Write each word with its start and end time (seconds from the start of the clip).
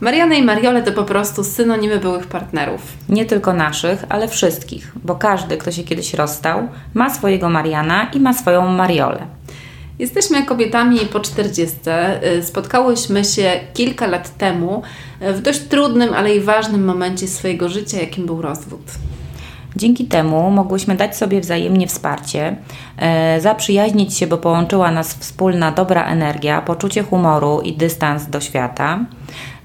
Mariana 0.00 0.34
i 0.34 0.42
Mariole 0.42 0.82
to 0.82 0.92
po 0.92 1.04
prostu 1.04 1.44
synonimy 1.44 1.98
byłych 1.98 2.26
partnerów. 2.26 2.80
Nie 3.08 3.24
tylko 3.24 3.52
naszych, 3.52 4.04
ale 4.08 4.28
wszystkich, 4.28 4.92
bo 5.04 5.14
każdy, 5.14 5.56
kto 5.56 5.72
się 5.72 5.84
kiedyś 5.84 6.14
rozstał, 6.14 6.68
ma 6.94 7.10
swojego 7.10 7.48
Mariana 7.48 8.10
i 8.14 8.20
ma 8.20 8.32
swoją 8.32 8.68
Mariolę. 8.68 9.26
Jesteśmy 9.98 10.46
kobietami 10.46 10.98
po 10.98 11.20
40. 11.20 11.76
Y, 12.38 12.42
spotkałyśmy 12.42 13.24
się 13.24 13.60
kilka 13.74 14.06
lat 14.06 14.36
temu 14.36 14.82
y, 15.22 15.32
w 15.32 15.42
dość 15.42 15.60
trudnym, 15.60 16.14
ale 16.14 16.34
i 16.34 16.40
ważnym 16.40 16.84
momencie 16.84 17.28
swojego 17.28 17.68
życia, 17.68 18.00
jakim 18.00 18.26
był 18.26 18.42
rozwód. 18.42 18.82
Dzięki 19.76 20.04
temu 20.04 20.50
mogłyśmy 20.50 20.96
dać 20.96 21.16
sobie 21.16 21.40
wzajemnie 21.40 21.86
wsparcie, 21.86 22.56
e, 22.96 23.40
zaprzyjaźnić 23.40 24.14
się, 24.16 24.26
bo 24.26 24.38
połączyła 24.38 24.90
nas 24.90 25.14
wspólna 25.14 25.70
dobra 25.70 26.06
energia, 26.06 26.62
poczucie 26.62 27.02
humoru 27.02 27.60
i 27.60 27.72
dystans 27.72 28.26
do 28.26 28.40
świata. 28.40 28.98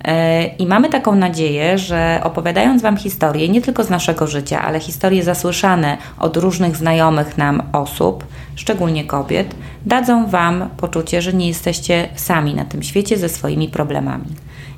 E, 0.03 0.45
I 0.45 0.67
mamy 0.67 0.89
taką 0.89 1.15
nadzieję, 1.15 1.77
że 1.77 2.21
opowiadając 2.23 2.81
Wam 2.81 2.97
historie 2.97 3.49
nie 3.49 3.61
tylko 3.61 3.83
z 3.83 3.89
naszego 3.89 4.27
życia, 4.27 4.61
ale 4.61 4.79
historie 4.79 5.23
zasłyszane 5.23 5.97
od 6.19 6.37
różnych 6.37 6.77
znajomych 6.77 7.37
nam 7.37 7.63
osób, 7.73 8.25
szczególnie 8.55 9.05
kobiet, 9.05 9.55
dadzą 9.85 10.27
Wam 10.27 10.69
poczucie, 10.77 11.21
że 11.21 11.33
nie 11.33 11.47
jesteście 11.47 12.09
sami 12.15 12.53
na 12.53 12.65
tym 12.65 12.83
świecie 12.83 13.17
ze 13.17 13.29
swoimi 13.29 13.69
problemami. 13.69 14.25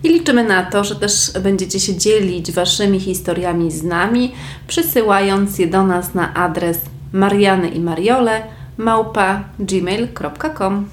I 0.04 0.10
liczymy 0.10 0.44
na 0.44 0.64
to, 0.64 0.84
że 0.84 0.96
też 0.96 1.32
będziecie 1.44 1.80
się 1.80 1.96
dzielić 1.96 2.52
Waszymi 2.52 3.00
historiami 3.00 3.72
z 3.72 3.84
nami, 3.84 4.32
przysyłając 4.68 5.60
je 5.60 5.68
do 5.68 5.84
nas 5.84 6.14
na 6.14 6.34
adres 6.34 6.82
mariany 7.14 7.70
i 7.70 7.80
mariole 7.80 8.42
małpa 8.78 9.44
gmail.com 9.60 10.88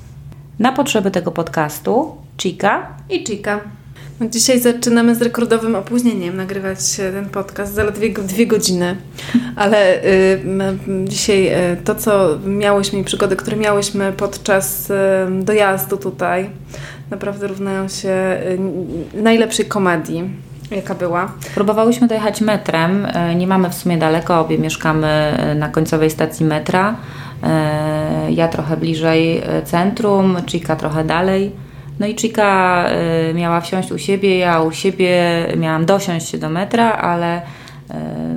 Na 0.58 0.72
potrzeby 0.72 1.10
tego 1.10 1.30
podcastu 1.30 2.16
Chica 2.38 2.86
i 3.10 3.24
Chica. 3.24 3.60
No 4.20 4.28
dzisiaj 4.28 4.60
zaczynamy 4.60 5.14
z 5.14 5.22
rekordowym 5.22 5.74
opóźnieniem 5.74 6.36
nagrywać 6.36 6.96
ten 6.96 7.28
podcast, 7.28 7.74
zaledwie 7.74 8.10
dwie 8.12 8.46
godziny, 8.46 8.96
ale 9.56 10.04
y, 10.04 10.40
dzisiaj 11.04 11.48
y, 11.72 11.76
to, 11.84 11.94
co 11.94 12.38
miałyśmy 12.46 12.98
i 12.98 13.04
przygody, 13.04 13.36
które 13.36 13.56
miałyśmy 13.56 14.12
podczas 14.12 14.90
y, 14.90 14.94
dojazdu 15.42 15.96
tutaj, 15.96 16.50
naprawdę 17.10 17.46
równają 17.46 17.88
się 17.88 18.38
y, 19.14 19.22
najlepszej 19.22 19.66
komedii 19.66 20.30
jaka 20.70 20.94
była. 20.94 21.32
Próbowałyśmy 21.54 22.08
dojechać 22.08 22.40
metrem. 22.40 23.06
Nie 23.36 23.46
mamy 23.46 23.70
w 23.70 23.74
sumie 23.74 23.98
daleko, 23.98 24.40
obie 24.40 24.58
mieszkamy 24.58 25.38
na 25.56 25.68
końcowej 25.68 26.10
stacji 26.10 26.46
metra. 26.46 26.96
Ja 28.30 28.48
trochę 28.48 28.76
bliżej 28.76 29.42
centrum, 29.64 30.36
Chica 30.46 30.76
trochę 30.76 31.04
dalej. 31.04 31.52
No 32.02 32.08
i 32.08 32.14
Chica 32.14 32.84
miała 33.34 33.60
wsiąść 33.60 33.92
u 33.92 33.98
siebie, 33.98 34.38
ja 34.38 34.60
u 34.60 34.72
siebie 34.72 35.46
miałam 35.56 35.86
dosiąść 35.86 36.28
się 36.28 36.38
do 36.38 36.48
metra, 36.50 36.92
ale 36.92 37.42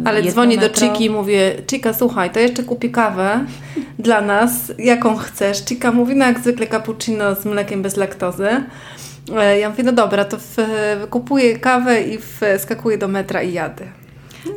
ale 0.06 0.24
dzwonię 0.24 0.58
metro... 0.58 0.70
do 0.70 0.76
Chiki 0.76 1.06
i 1.06 1.10
mówię, 1.10 1.56
Chika, 1.68 1.94
słuchaj, 1.94 2.30
to 2.30 2.40
jeszcze 2.40 2.64
kupię 2.64 2.90
kawę 2.90 3.46
dla 4.00 4.22
nas, 4.22 4.74
jaką 4.80 5.18
chcesz. 5.18 5.66
Chika 5.66 5.92
mówi, 5.92 6.16
no 6.16 6.26
jak 6.26 6.40
zwykle 6.40 6.68
cappuccino 6.68 7.36
z 7.36 7.46
mlekiem 7.46 7.82
bez 7.82 7.98
laktozy. 7.98 8.50
E, 9.38 9.60
ja 9.60 9.70
mówię, 9.70 9.84
no 9.84 9.92
dobra, 9.92 10.26
to 10.26 10.38
w, 10.38 10.58
kupuję 11.10 11.60
kawę 11.60 12.02
i 12.02 12.18
wskakuję 12.58 12.98
do 12.98 13.08
metra 13.08 13.42
i 13.42 13.54
jadę. 13.54 13.86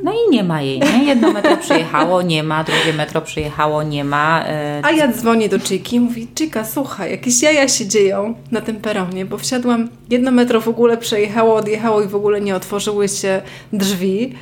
No 0.02 0.12
i 0.12 0.30
nie 0.30 0.44
ma 0.44 0.62
jej, 0.62 0.80
nie? 0.80 1.04
Jedno 1.04 1.32
metro 1.32 1.56
przyjechało, 1.56 2.22
nie 2.22 2.42
ma, 2.42 2.64
drugie 2.64 2.92
metro 2.92 3.20
przyjechało, 3.20 3.82
nie 3.82 4.04
ma. 4.04 4.44
E, 4.46 4.80
A 4.84 4.90
ja 4.90 5.12
dzwonię 5.12 5.48
do 5.48 5.58
Chiki 5.58 5.96
i 5.96 6.00
mówi, 6.00 6.28
Chika, 6.38 6.64
słuchaj, 6.64 7.10
jakieś 7.10 7.42
jaja 7.42 7.68
się 7.68 7.86
dzieją 7.86 8.34
na 8.50 8.60
tym 8.60 8.76
peronie, 8.76 9.24
bo 9.24 9.38
wsiadłam, 9.38 9.88
jedno 10.10 10.30
metro 10.30 10.60
w 10.60 10.68
ogóle 10.68 10.96
przejechało, 10.96 11.54
odjechało 11.54 12.02
i 12.02 12.08
w 12.08 12.14
ogóle 12.14 12.40
nie 12.40 12.56
otworzyły 12.56 13.08
się 13.08 13.42
drzwi. 13.72 14.34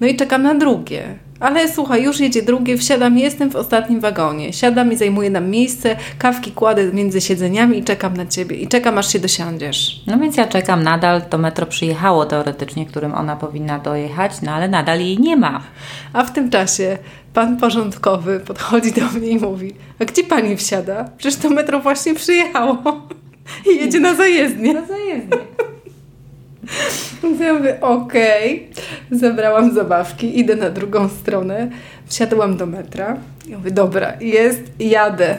No 0.00 0.06
i 0.06 0.16
czekam 0.16 0.42
na 0.42 0.54
drugie. 0.54 1.18
Ale 1.40 1.68
słuchaj, 1.72 2.02
już 2.02 2.20
jedzie 2.20 2.42
drugie, 2.42 2.78
wsiadam, 2.78 3.18
jestem 3.18 3.50
w 3.50 3.56
ostatnim 3.56 4.00
wagonie. 4.00 4.52
Siadam 4.52 4.92
i 4.92 4.96
zajmuję 4.96 5.30
nam 5.30 5.50
miejsce, 5.50 5.96
kawki 6.18 6.52
kładę 6.52 6.92
między 6.92 7.20
siedzeniami 7.20 7.78
i 7.78 7.84
czekam 7.84 8.16
na 8.16 8.26
ciebie. 8.26 8.56
I 8.56 8.68
czekam, 8.68 8.98
aż 8.98 9.12
się 9.12 9.18
dosiądziesz. 9.18 10.02
No 10.06 10.18
więc 10.18 10.36
ja 10.36 10.46
czekam 10.46 10.82
nadal, 10.82 11.22
to 11.22 11.38
metro 11.38 11.66
przyjechało 11.66 12.26
teoretycznie, 12.26 12.86
którym 12.86 13.14
ona 13.14 13.36
powinna 13.36 13.78
dojechać, 13.78 14.32
no 14.42 14.52
ale 14.52 14.68
nadal 14.68 15.00
jej 15.00 15.18
nie 15.18 15.36
ma. 15.36 15.62
A 16.12 16.24
w 16.24 16.32
tym 16.32 16.50
czasie 16.50 16.98
pan 17.34 17.56
porządkowy 17.56 18.40
podchodzi 18.40 18.92
do 18.92 19.06
mnie 19.10 19.28
i 19.28 19.38
mówi, 19.38 19.74
a 19.98 20.04
gdzie 20.04 20.24
pani 20.24 20.56
wsiada? 20.56 21.10
Przecież 21.18 21.40
to 21.40 21.50
metro 21.50 21.80
właśnie 21.80 22.14
przyjechało. 22.14 22.82
I 23.72 23.76
jedzie 23.76 24.00
na 24.00 24.14
zajezdnię. 24.14 24.74
Na 24.74 24.86
zajezdnię. 24.86 25.38
Więc 27.22 27.40
ja 27.40 27.54
mówię, 27.54 27.80
okej. 27.80 28.68
Okay. 28.72 29.18
Zabrałam 29.18 29.74
zabawki, 29.74 30.38
idę 30.38 30.56
na 30.56 30.70
drugą 30.70 31.08
stronę. 31.08 31.70
Wsiadłam 32.06 32.56
do 32.56 32.66
metra. 32.66 33.16
Ja 33.48 33.58
mówię, 33.58 33.70
dobra, 33.70 34.12
jest, 34.20 34.62
jadę. 34.78 35.36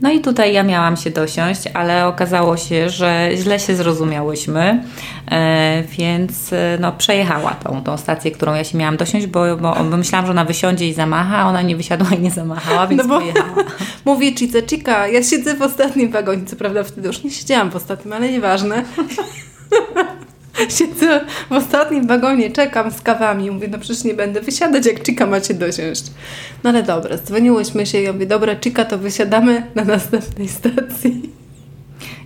No 0.00 0.10
i 0.10 0.20
tutaj 0.20 0.52
ja 0.52 0.62
miałam 0.62 0.96
się 0.96 1.10
dosiąść, 1.10 1.62
ale 1.74 2.06
okazało 2.06 2.56
się, 2.56 2.90
że 2.90 3.30
źle 3.34 3.60
się 3.60 3.76
zrozumiałyśmy, 3.76 4.84
e, 5.30 5.82
więc 5.98 6.52
e, 6.52 6.78
no, 6.80 6.92
przejechała 6.92 7.50
tą, 7.50 7.82
tą 7.82 7.96
stację, 7.96 8.30
którą 8.30 8.54
ja 8.54 8.64
się 8.64 8.78
miałam 8.78 8.96
dosiąść, 8.96 9.26
bo, 9.26 9.56
bo, 9.56 9.74
myślałam, 9.96 10.26
że 10.26 10.30
ona 10.30 10.44
wysiądzie 10.44 10.88
i 10.88 10.94
zamacha, 10.94 11.36
a 11.36 11.48
ona 11.48 11.62
nie 11.62 11.76
wysiadła 11.76 12.16
i 12.16 12.20
nie 12.20 12.30
zamachała, 12.30 12.86
więc 12.86 13.02
no 13.02 13.08
bo 13.08 13.20
pojechała. 13.20 13.64
Mówię 14.04 14.34
Cice, 14.34 14.62
Chica, 14.62 15.08
ja 15.08 15.22
siedzę 15.22 15.54
w 15.54 15.62
ostatnim 15.62 16.10
wagonie, 16.10 16.44
co 16.46 16.56
prawda 16.56 16.84
wtedy 16.84 17.08
już 17.08 17.24
nie 17.24 17.30
siedziałam 17.30 17.70
w 17.70 17.76
ostatnim, 17.76 18.12
ale 18.12 18.32
nieważne. 18.32 18.84
Siedzę 20.78 21.20
w 21.50 21.52
ostatnim 21.52 22.06
wagonie, 22.06 22.50
czekam 22.50 22.90
z 22.90 23.02
kawami. 23.02 23.50
Mówię, 23.50 23.68
no 23.70 23.78
przecież 23.78 24.04
nie 24.04 24.14
będę 24.14 24.40
wysiadać, 24.40 24.86
jak 24.86 25.06
Chica 25.06 25.26
macie 25.26 25.54
dosiąść. 25.54 26.04
No 26.64 26.70
ale 26.70 26.82
dobra, 26.82 27.16
dzwoniłyśmy 27.18 27.86
się 27.86 28.00
i 28.00 28.04
ja 28.04 28.12
mówię, 28.12 28.26
dobra, 28.26 28.56
Chica, 28.56 28.84
to 28.84 28.98
wysiadamy 28.98 29.66
na 29.74 29.84
następnej 29.84 30.48
stacji. 30.48 31.30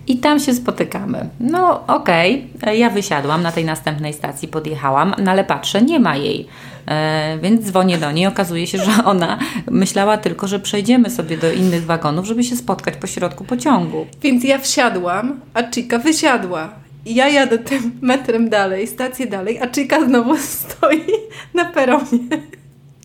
I 0.07 0.17
tam 0.17 0.39
się 0.39 0.53
spotykamy. 0.53 1.29
No 1.39 1.87
okej, 1.87 2.47
okay. 2.57 2.77
ja 2.77 2.89
wysiadłam 2.89 3.41
na 3.41 3.51
tej 3.51 3.65
następnej 3.65 4.13
stacji, 4.13 4.47
podjechałam, 4.47 5.15
no 5.23 5.31
ale 5.31 5.43
patrzę, 5.43 5.81
nie 5.81 5.99
ma 5.99 6.15
jej. 6.15 6.47
E, 6.87 7.37
więc 7.41 7.65
dzwonię 7.65 7.97
do 7.97 8.11
niej. 8.11 8.27
Okazuje 8.27 8.67
się, 8.67 8.77
że 8.77 9.03
ona 9.05 9.39
myślała 9.71 10.17
tylko, 10.17 10.47
że 10.47 10.59
przejdziemy 10.59 11.09
sobie 11.09 11.37
do 11.37 11.51
innych 11.51 11.85
wagonów, 11.85 12.25
żeby 12.25 12.43
się 12.43 12.55
spotkać 12.55 12.95
po 12.95 13.07
środku 13.07 13.43
pociągu. 13.43 14.05
Więc 14.21 14.43
ja 14.43 14.59
wsiadłam, 14.59 15.39
a 15.53 15.71
Chica 15.71 15.99
wysiadła. 15.99 16.69
Ja 17.09 17.27
jadę 17.27 17.57
tym 17.57 17.91
metrem 18.01 18.49
dalej, 18.49 18.87
stację 18.87 19.27
dalej, 19.27 19.59
a 19.59 19.67
Chica 19.67 20.05
znowu 20.05 20.37
stoi 20.57 21.05
na 21.53 21.65
peronie. 21.65 22.19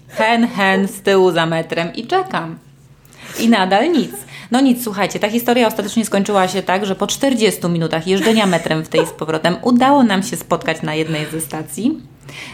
Hen, 0.09 0.48
hen 0.48 0.88
z 0.88 1.00
tyłu 1.00 1.32
za 1.32 1.47
metrem 1.47 1.94
i 1.94 2.06
czekam. 2.06 2.59
I 3.41 3.48
nadal 3.48 3.92
nic. 3.92 4.10
No 4.50 4.60
nic, 4.60 4.84
słuchajcie, 4.84 5.19
ta 5.19 5.31
historia 5.31 5.66
ostatecznie 5.66 6.04
skończyła 6.04 6.48
się 6.48 6.62
tak, 6.62 6.87
że 6.87 6.97
po 6.97 7.06
40 7.06 7.69
minutach 7.69 8.06
jeżdżenia 8.06 8.47
metrem 8.47 8.84
w 8.84 8.88
tej 8.88 9.06
z 9.06 9.10
powrotem 9.10 9.56
udało 9.62 10.03
nam 10.03 10.22
się 10.22 10.36
spotkać 10.36 10.82
na 10.82 10.94
jednej 10.94 11.26
ze 11.26 11.41
stacji. 11.41 12.00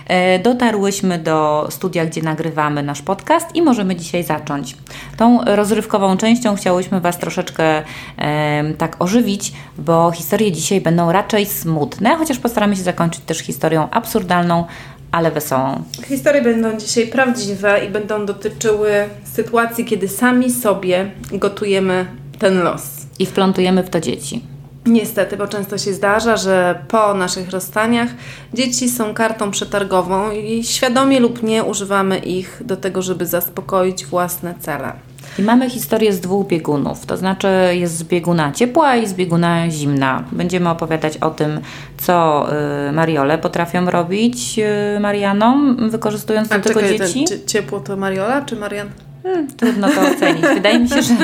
E, 0.06 0.38
dotarłyśmy 0.38 1.18
do 1.18 1.66
studia, 1.70 2.06
gdzie 2.06 2.22
nagrywamy 2.22 2.82
nasz 2.82 3.02
podcast 3.02 3.56
i 3.56 3.62
możemy 3.62 3.96
dzisiaj 3.96 4.24
zacząć. 4.24 4.76
Tą 5.16 5.44
rozrywkową 5.44 6.16
częścią 6.16 6.56
chciałyśmy 6.56 7.00
Was 7.00 7.18
troszeczkę 7.18 7.82
e, 8.18 8.74
tak 8.78 8.96
ożywić, 8.98 9.52
bo 9.78 10.10
historie 10.10 10.52
dzisiaj 10.52 10.80
będą 10.80 11.12
raczej 11.12 11.46
smutne, 11.46 12.16
chociaż 12.16 12.38
postaramy 12.38 12.76
się 12.76 12.82
zakończyć 12.82 13.20
też 13.24 13.38
historią 13.38 13.90
absurdalną, 13.90 14.64
ale 15.12 15.30
wesołą. 15.30 15.82
Historie 16.08 16.42
będą 16.42 16.78
dzisiaj 16.78 17.06
prawdziwe 17.06 17.84
i 17.84 17.88
będą 17.88 18.26
dotyczyły 18.26 18.90
sytuacji, 19.24 19.84
kiedy 19.84 20.08
sami 20.08 20.50
sobie 20.50 21.10
gotujemy 21.32 22.06
ten 22.38 22.62
los. 22.62 22.82
I 23.18 23.26
wplątujemy 23.26 23.82
w 23.82 23.90
to 23.90 24.00
dzieci. 24.00 24.42
Niestety, 24.86 25.36
bo 25.36 25.46
często 25.46 25.78
się 25.78 25.92
zdarza, 25.92 26.36
że 26.36 26.84
po 26.88 27.14
naszych 27.14 27.50
rozstaniach 27.50 28.08
dzieci 28.54 28.88
są 28.88 29.14
kartą 29.14 29.50
przetargową 29.50 30.30
i 30.30 30.64
świadomie 30.64 31.20
lub 31.20 31.42
nie 31.42 31.64
używamy 31.64 32.18
ich 32.18 32.62
do 32.64 32.76
tego, 32.76 33.02
żeby 33.02 33.26
zaspokoić 33.26 34.06
własne 34.06 34.54
cele. 34.60 34.92
I 35.38 35.42
mamy 35.42 35.70
historię 35.70 36.12
z 36.12 36.20
dwóch 36.20 36.46
biegunów, 36.46 37.06
to 37.06 37.16
znaczy 37.16 37.48
jest 37.72 37.96
z 37.96 38.02
bieguna 38.02 38.52
ciepła 38.52 38.96
i 38.96 39.06
z 39.06 39.14
bieguna 39.14 39.70
zimna. 39.70 40.24
Będziemy 40.32 40.70
opowiadać 40.70 41.16
o 41.16 41.30
tym, 41.30 41.60
co 41.98 42.46
y, 42.88 42.92
Mariole 42.92 43.38
potrafią 43.38 43.90
robić 43.90 44.58
y, 44.96 45.00
Marianom, 45.00 45.90
wykorzystując 45.90 46.52
A 46.52 46.58
do 46.58 46.68
czekaj, 46.68 46.82
tego 46.82 47.04
dzieci. 47.04 47.24
Ten, 47.24 47.46
ciepło 47.46 47.80
to 47.80 47.96
Mariola 47.96 48.42
czy 48.42 48.56
Marian? 48.56 48.88
Hmm, 49.22 49.46
trudno 49.56 49.88
to 49.88 50.00
ocenić. 50.00 50.42
Wydaje 50.54 50.78
mi 50.78 50.88
się, 50.88 51.02
że 51.02 51.14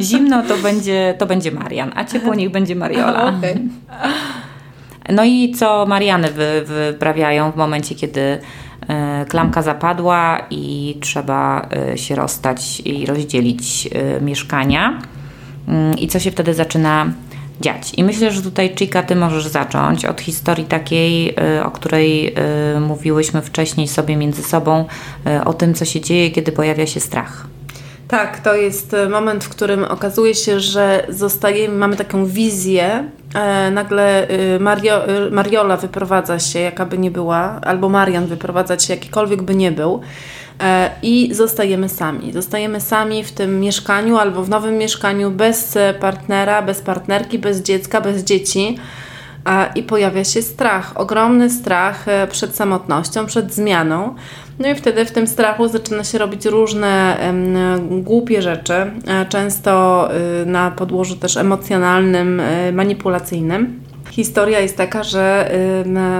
zimno 0.00 0.42
to 0.42 0.56
będzie, 0.56 1.14
to 1.18 1.26
będzie 1.26 1.52
Marian, 1.52 1.92
a 1.94 2.04
ciepło 2.04 2.34
niech 2.34 2.50
będzie 2.50 2.74
Mariola. 2.74 3.32
Okay. 3.38 3.58
No 5.08 5.24
i 5.24 5.54
co 5.54 5.86
Mariany 5.86 6.30
wy, 6.30 6.62
wyprawiają 6.64 7.52
w 7.52 7.56
momencie, 7.56 7.94
kiedy 7.94 8.38
e, 8.88 9.24
klamka 9.28 9.62
zapadła 9.62 10.46
i 10.50 10.96
trzeba 11.00 11.68
e, 11.92 11.98
się 11.98 12.14
rozstać 12.14 12.80
i 12.80 13.06
rozdzielić 13.06 13.88
e, 13.92 14.20
mieszkania. 14.20 14.98
Mm, 15.68 15.98
I 15.98 16.08
co 16.08 16.18
się 16.18 16.30
wtedy 16.30 16.54
zaczyna 16.54 17.06
dziać. 17.60 17.92
I 17.96 18.04
myślę, 18.04 18.30
że 18.30 18.42
tutaj 18.42 18.74
Chica, 18.78 19.02
ty 19.02 19.16
możesz 19.16 19.46
zacząć 19.46 20.04
od 20.04 20.20
historii 20.20 20.64
takiej, 20.64 21.34
y, 21.56 21.64
o 21.64 21.70
której 21.70 22.34
y, 22.76 22.80
mówiłyśmy 22.80 23.42
wcześniej 23.42 23.88
sobie 23.88 24.16
między 24.16 24.42
sobą, 24.42 24.84
y, 25.26 25.44
o 25.44 25.54
tym, 25.54 25.74
co 25.74 25.84
się 25.84 26.00
dzieje, 26.00 26.30
kiedy 26.30 26.52
pojawia 26.52 26.86
się 26.86 27.00
strach. 27.00 27.46
Tak, 28.08 28.40
to 28.40 28.54
jest 28.54 28.96
moment, 29.10 29.44
w 29.44 29.48
którym 29.48 29.84
okazuje 29.84 30.34
się, 30.34 30.60
że 30.60 31.06
zostajemy, 31.08 31.74
mamy 31.74 31.96
taką 31.96 32.26
wizję. 32.26 33.10
E, 33.34 33.70
nagle 33.70 34.28
Mario, 34.60 35.00
Mariola 35.30 35.76
wyprowadza 35.76 36.38
się, 36.38 36.58
jaka 36.58 36.86
by 36.86 36.98
nie 36.98 37.10
była, 37.10 37.60
albo 37.62 37.88
Marian 37.88 38.26
wyprowadza 38.26 38.78
się, 38.78 38.94
jakikolwiek 38.94 39.42
by 39.42 39.54
nie 39.54 39.72
był. 39.72 40.00
E, 40.62 40.90
i 41.02 41.34
zostajemy 41.34 41.88
sami. 41.88 42.32
Zostajemy 42.32 42.80
sami 42.80 43.24
w 43.24 43.32
tym 43.32 43.60
mieszkaniu 43.60 44.16
albo 44.16 44.42
w 44.42 44.48
nowym 44.48 44.78
mieszkaniu 44.78 45.30
bez 45.30 45.78
partnera, 46.00 46.62
bez 46.62 46.80
partnerki, 46.80 47.38
bez 47.38 47.62
dziecka, 47.62 48.00
bez 48.00 48.24
dzieci. 48.24 48.78
I 49.74 49.82
pojawia 49.82 50.24
się 50.24 50.42
strach, 50.42 50.92
ogromny 50.94 51.50
strach 51.50 52.08
e, 52.08 52.26
przed 52.26 52.56
samotnością, 52.56 53.26
przed 53.26 53.54
zmianą. 53.54 54.14
No 54.58 54.68
i 54.68 54.74
wtedy 54.74 55.04
w 55.04 55.10
tym 55.10 55.26
strachu 55.26 55.68
zaczyna 55.68 56.04
się 56.04 56.18
robić 56.18 56.44
różne 56.44 57.16
głupie 57.90 58.42
rzeczy, 58.42 58.72
e, 58.72 59.26
często 59.28 60.08
y, 60.42 60.46
na 60.46 60.70
podłożu 60.70 61.16
też 61.16 61.36
emocjonalnym, 61.36 62.42
manipulacyjnym. 62.72 63.87
Historia 64.10 64.60
jest 64.60 64.76
taka, 64.76 65.02
że 65.02 65.50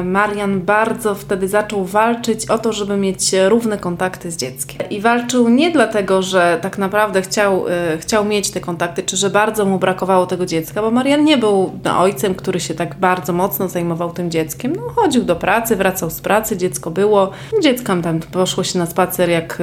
Marian 0.04 0.60
bardzo 0.60 1.14
wtedy 1.14 1.48
zaczął 1.48 1.84
walczyć 1.84 2.46
o 2.50 2.58
to, 2.58 2.72
żeby 2.72 2.96
mieć 2.96 3.32
równe 3.48 3.78
kontakty 3.78 4.30
z 4.30 4.36
dzieckiem. 4.36 4.90
I 4.90 5.00
walczył 5.00 5.48
nie 5.48 5.70
dlatego, 5.70 6.22
że 6.22 6.58
tak 6.62 6.78
naprawdę 6.78 7.22
chciał, 7.22 7.68
y, 7.68 7.98
chciał 7.98 8.24
mieć 8.24 8.50
te 8.50 8.60
kontakty, 8.60 9.02
czy 9.02 9.16
że 9.16 9.30
bardzo 9.30 9.64
mu 9.64 9.78
brakowało 9.78 10.26
tego 10.26 10.46
dziecka, 10.46 10.82
bo 10.82 10.90
Marian 10.90 11.24
nie 11.24 11.38
był 11.38 11.78
no, 11.84 12.00
ojcem, 12.00 12.34
który 12.34 12.60
się 12.60 12.74
tak 12.74 12.94
bardzo 12.94 13.32
mocno 13.32 13.68
zajmował 13.68 14.12
tym 14.12 14.30
dzieckiem. 14.30 14.72
No, 14.76 14.82
chodził 14.96 15.24
do 15.24 15.36
pracy, 15.36 15.76
wracał 15.76 16.10
z 16.10 16.20
pracy, 16.20 16.56
dziecko 16.56 16.90
było. 16.90 17.30
Dziecko 17.62 17.96
tam 17.96 18.20
poszło 18.20 18.64
się 18.64 18.78
na 18.78 18.86
spacer, 18.86 19.30
jak, 19.30 19.58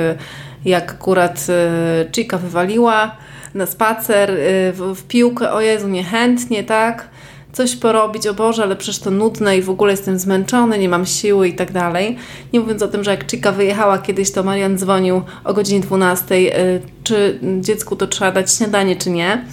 jak 0.66 0.92
akurat 0.92 1.48
y, 1.50 2.12
Chica 2.12 2.38
wywaliła 2.38 3.12
na 3.54 3.66
spacer 3.66 4.31
y, 4.31 4.36
w, 4.74 4.94
w 4.95 5.04
piłkę, 5.04 5.51
o 5.51 5.62
Jezu, 5.62 5.88
niechętnie, 5.88 6.63
tak? 6.63 7.14
Coś 7.55 7.75
porobić, 7.75 8.27
o 8.27 8.33
Boże, 8.33 8.63
ale 8.63 8.75
przecież 8.75 8.99
to 8.99 9.11
nudne 9.11 9.57
i 9.57 9.61
w 9.61 9.69
ogóle 9.69 9.91
jestem 9.91 10.19
zmęczony, 10.19 10.79
nie 10.79 10.89
mam 10.89 11.05
siły 11.05 11.47
i 11.47 11.53
tak 11.53 11.71
dalej. 11.71 12.17
Nie 12.53 12.59
mówiąc 12.59 12.81
o 12.81 12.87
tym, 12.87 13.03
że 13.03 13.11
jak 13.11 13.31
Chica 13.31 13.51
wyjechała 13.51 13.97
kiedyś, 13.97 14.31
to 14.31 14.43
Marian 14.43 14.77
dzwonił 14.77 15.21
o 15.43 15.53
godzinie 15.53 15.79
12, 15.79 16.35
y, 16.35 16.81
czy 17.03 17.39
dziecku 17.59 17.95
to 17.95 18.07
trzeba 18.07 18.31
dać 18.31 18.53
śniadanie, 18.53 18.95
czy 18.95 19.09
nie. 19.09 19.45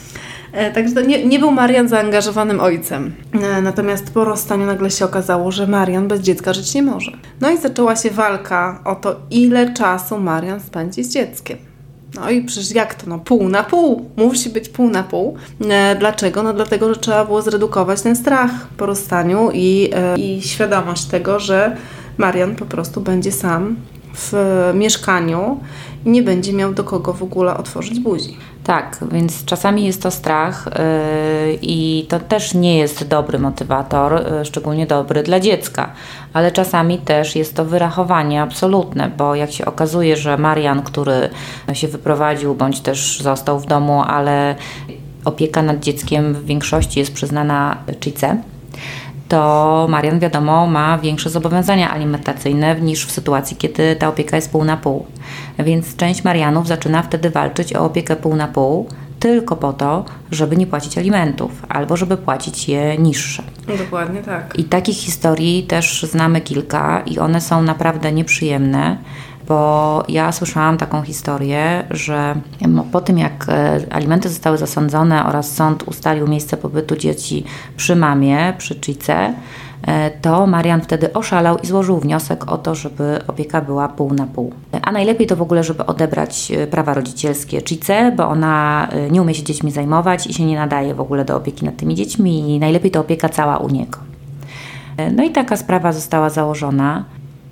E, 0.52 0.72
także 0.72 1.02
nie, 1.02 1.26
nie 1.26 1.38
był 1.38 1.50
Marian 1.50 1.88
zaangażowanym 1.88 2.60
ojcem. 2.60 3.14
E, 3.42 3.62
natomiast 3.62 4.14
po 4.14 4.24
rozstaniu 4.24 4.66
nagle 4.66 4.90
się 4.90 5.04
okazało, 5.04 5.50
że 5.50 5.66
Marian 5.66 6.08
bez 6.08 6.20
dziecka 6.20 6.52
żyć 6.52 6.74
nie 6.74 6.82
może. 6.82 7.12
No 7.40 7.50
i 7.50 7.58
zaczęła 7.58 7.96
się 7.96 8.10
walka 8.10 8.80
o 8.84 8.94
to, 8.94 9.16
ile 9.30 9.74
czasu 9.74 10.18
Marian 10.18 10.60
spędzi 10.60 11.04
z 11.04 11.12
dzieckiem. 11.12 11.71
No 12.14 12.30
i 12.30 12.42
przecież 12.42 12.70
jak 12.70 12.94
to? 12.94 13.06
No 13.06 13.18
pół 13.18 13.48
na 13.48 13.62
pół. 13.64 14.10
Musi 14.16 14.50
być 14.50 14.68
pół 14.68 14.90
na 14.90 15.02
pół. 15.02 15.36
E, 15.70 15.96
dlaczego? 15.98 16.42
No 16.42 16.52
dlatego, 16.52 16.94
że 16.94 17.00
trzeba 17.00 17.24
było 17.24 17.42
zredukować 17.42 18.02
ten 18.02 18.16
strach 18.16 18.50
po 18.76 18.86
rozstaniu 18.86 19.50
i, 19.54 19.90
e, 19.94 20.18
i 20.18 20.42
świadomość 20.42 21.04
tego, 21.04 21.40
że 21.40 21.76
Marian 22.18 22.56
po 22.56 22.66
prostu 22.66 23.00
będzie 23.00 23.32
sam 23.32 23.76
w 24.14 24.34
mieszkaniu 24.74 25.60
i 26.06 26.10
nie 26.10 26.22
będzie 26.22 26.52
miał 26.52 26.74
do 26.74 26.84
kogo 26.84 27.12
w 27.12 27.22
ogóle 27.22 27.56
otworzyć 27.56 28.00
buzi. 28.00 28.36
Tak, 28.64 28.98
więc 29.12 29.44
czasami 29.44 29.84
jest 29.84 30.02
to 30.02 30.10
strach 30.10 30.68
yy, 31.46 31.58
i 31.62 32.06
to 32.08 32.20
też 32.20 32.54
nie 32.54 32.78
jest 32.78 33.08
dobry 33.08 33.38
motywator, 33.38 34.12
yy, 34.32 34.44
szczególnie 34.44 34.86
dobry 34.86 35.22
dla 35.22 35.40
dziecka, 35.40 35.92
ale 36.32 36.52
czasami 36.52 36.98
też 36.98 37.36
jest 37.36 37.56
to 37.56 37.64
wyrachowanie 37.64 38.42
absolutne, 38.42 39.10
bo 39.16 39.34
jak 39.34 39.52
się 39.52 39.64
okazuje, 39.64 40.16
że 40.16 40.38
Marian, 40.38 40.82
który 40.82 41.30
się 41.72 41.88
wyprowadził 41.88 42.54
bądź 42.54 42.80
też 42.80 43.20
został 43.20 43.60
w 43.60 43.66
domu, 43.66 44.02
ale 44.06 44.54
opieka 45.24 45.62
nad 45.62 45.80
dzieckiem 45.80 46.34
w 46.34 46.44
większości 46.44 47.00
jest 47.00 47.12
przyznana 47.12 47.76
Cice, 48.00 48.42
to 49.32 49.86
Marian, 49.88 50.18
wiadomo, 50.18 50.66
ma 50.66 50.98
większe 50.98 51.30
zobowiązania 51.30 51.90
alimentacyjne 51.90 52.80
niż 52.80 53.06
w 53.06 53.10
sytuacji, 53.10 53.56
kiedy 53.56 53.96
ta 53.96 54.08
opieka 54.08 54.36
jest 54.36 54.52
pół 54.52 54.64
na 54.64 54.76
pół. 54.76 55.06
Więc 55.58 55.96
część 55.96 56.24
Marianów 56.24 56.66
zaczyna 56.66 57.02
wtedy 57.02 57.30
walczyć 57.30 57.76
o 57.76 57.84
opiekę 57.84 58.16
pół 58.16 58.36
na 58.36 58.48
pół, 58.48 58.88
tylko 59.20 59.56
po 59.56 59.72
to, 59.72 60.04
żeby 60.30 60.56
nie 60.56 60.66
płacić 60.66 60.98
alimentów 60.98 61.50
albo 61.68 61.96
żeby 61.96 62.16
płacić 62.16 62.68
je 62.68 62.98
niższe. 62.98 63.42
Dokładnie 63.78 64.22
tak. 64.22 64.58
I 64.58 64.64
takich 64.64 64.96
historii 64.96 65.62
też 65.62 66.02
znamy 66.02 66.40
kilka 66.40 67.02
i 67.06 67.18
one 67.18 67.40
są 67.40 67.62
naprawdę 67.62 68.12
nieprzyjemne 68.12 68.96
bo 69.48 70.02
ja 70.08 70.32
słyszałam 70.32 70.78
taką 70.78 71.02
historię, 71.02 71.84
że 71.90 72.34
po 72.92 73.00
tym 73.00 73.18
jak 73.18 73.46
e, 73.48 73.80
alimenty 73.90 74.28
zostały 74.28 74.58
zasądzone 74.58 75.26
oraz 75.26 75.54
sąd 75.54 75.82
ustalił 75.82 76.28
miejsce 76.28 76.56
pobytu 76.56 76.96
dzieci 76.96 77.44
przy 77.76 77.96
mamie, 77.96 78.52
przy 78.58 78.80
Cice, 78.80 79.34
e, 79.86 80.10
to 80.10 80.46
Marian 80.46 80.80
wtedy 80.80 81.12
oszalał 81.12 81.58
i 81.58 81.66
złożył 81.66 81.98
wniosek 81.98 82.52
o 82.52 82.58
to, 82.58 82.74
żeby 82.74 83.20
opieka 83.26 83.60
była 83.60 83.88
pół 83.88 84.14
na 84.14 84.26
pół. 84.26 84.52
A 84.82 84.92
najlepiej 84.92 85.26
to 85.26 85.36
w 85.36 85.42
ogóle, 85.42 85.64
żeby 85.64 85.86
odebrać 85.86 86.52
e, 86.52 86.66
prawa 86.66 86.94
rodzicielskie 86.94 87.62
Cice, 87.62 88.12
bo 88.16 88.28
ona 88.28 88.88
nie 89.10 89.22
umie 89.22 89.34
się 89.34 89.42
dziećmi 89.42 89.70
zajmować 89.70 90.26
i 90.26 90.34
się 90.34 90.44
nie 90.44 90.56
nadaje 90.56 90.94
w 90.94 91.00
ogóle 91.00 91.24
do 91.24 91.36
opieki 91.36 91.64
nad 91.64 91.76
tymi 91.76 91.94
dziećmi 91.94 92.54
i 92.54 92.58
najlepiej 92.58 92.90
to 92.90 93.00
opieka 93.00 93.28
cała 93.28 93.58
u 93.58 93.68
niego. 93.68 93.98
No 95.12 95.22
i 95.22 95.30
taka 95.30 95.56
sprawa 95.56 95.92
została 95.92 96.30
założona. 96.30 97.04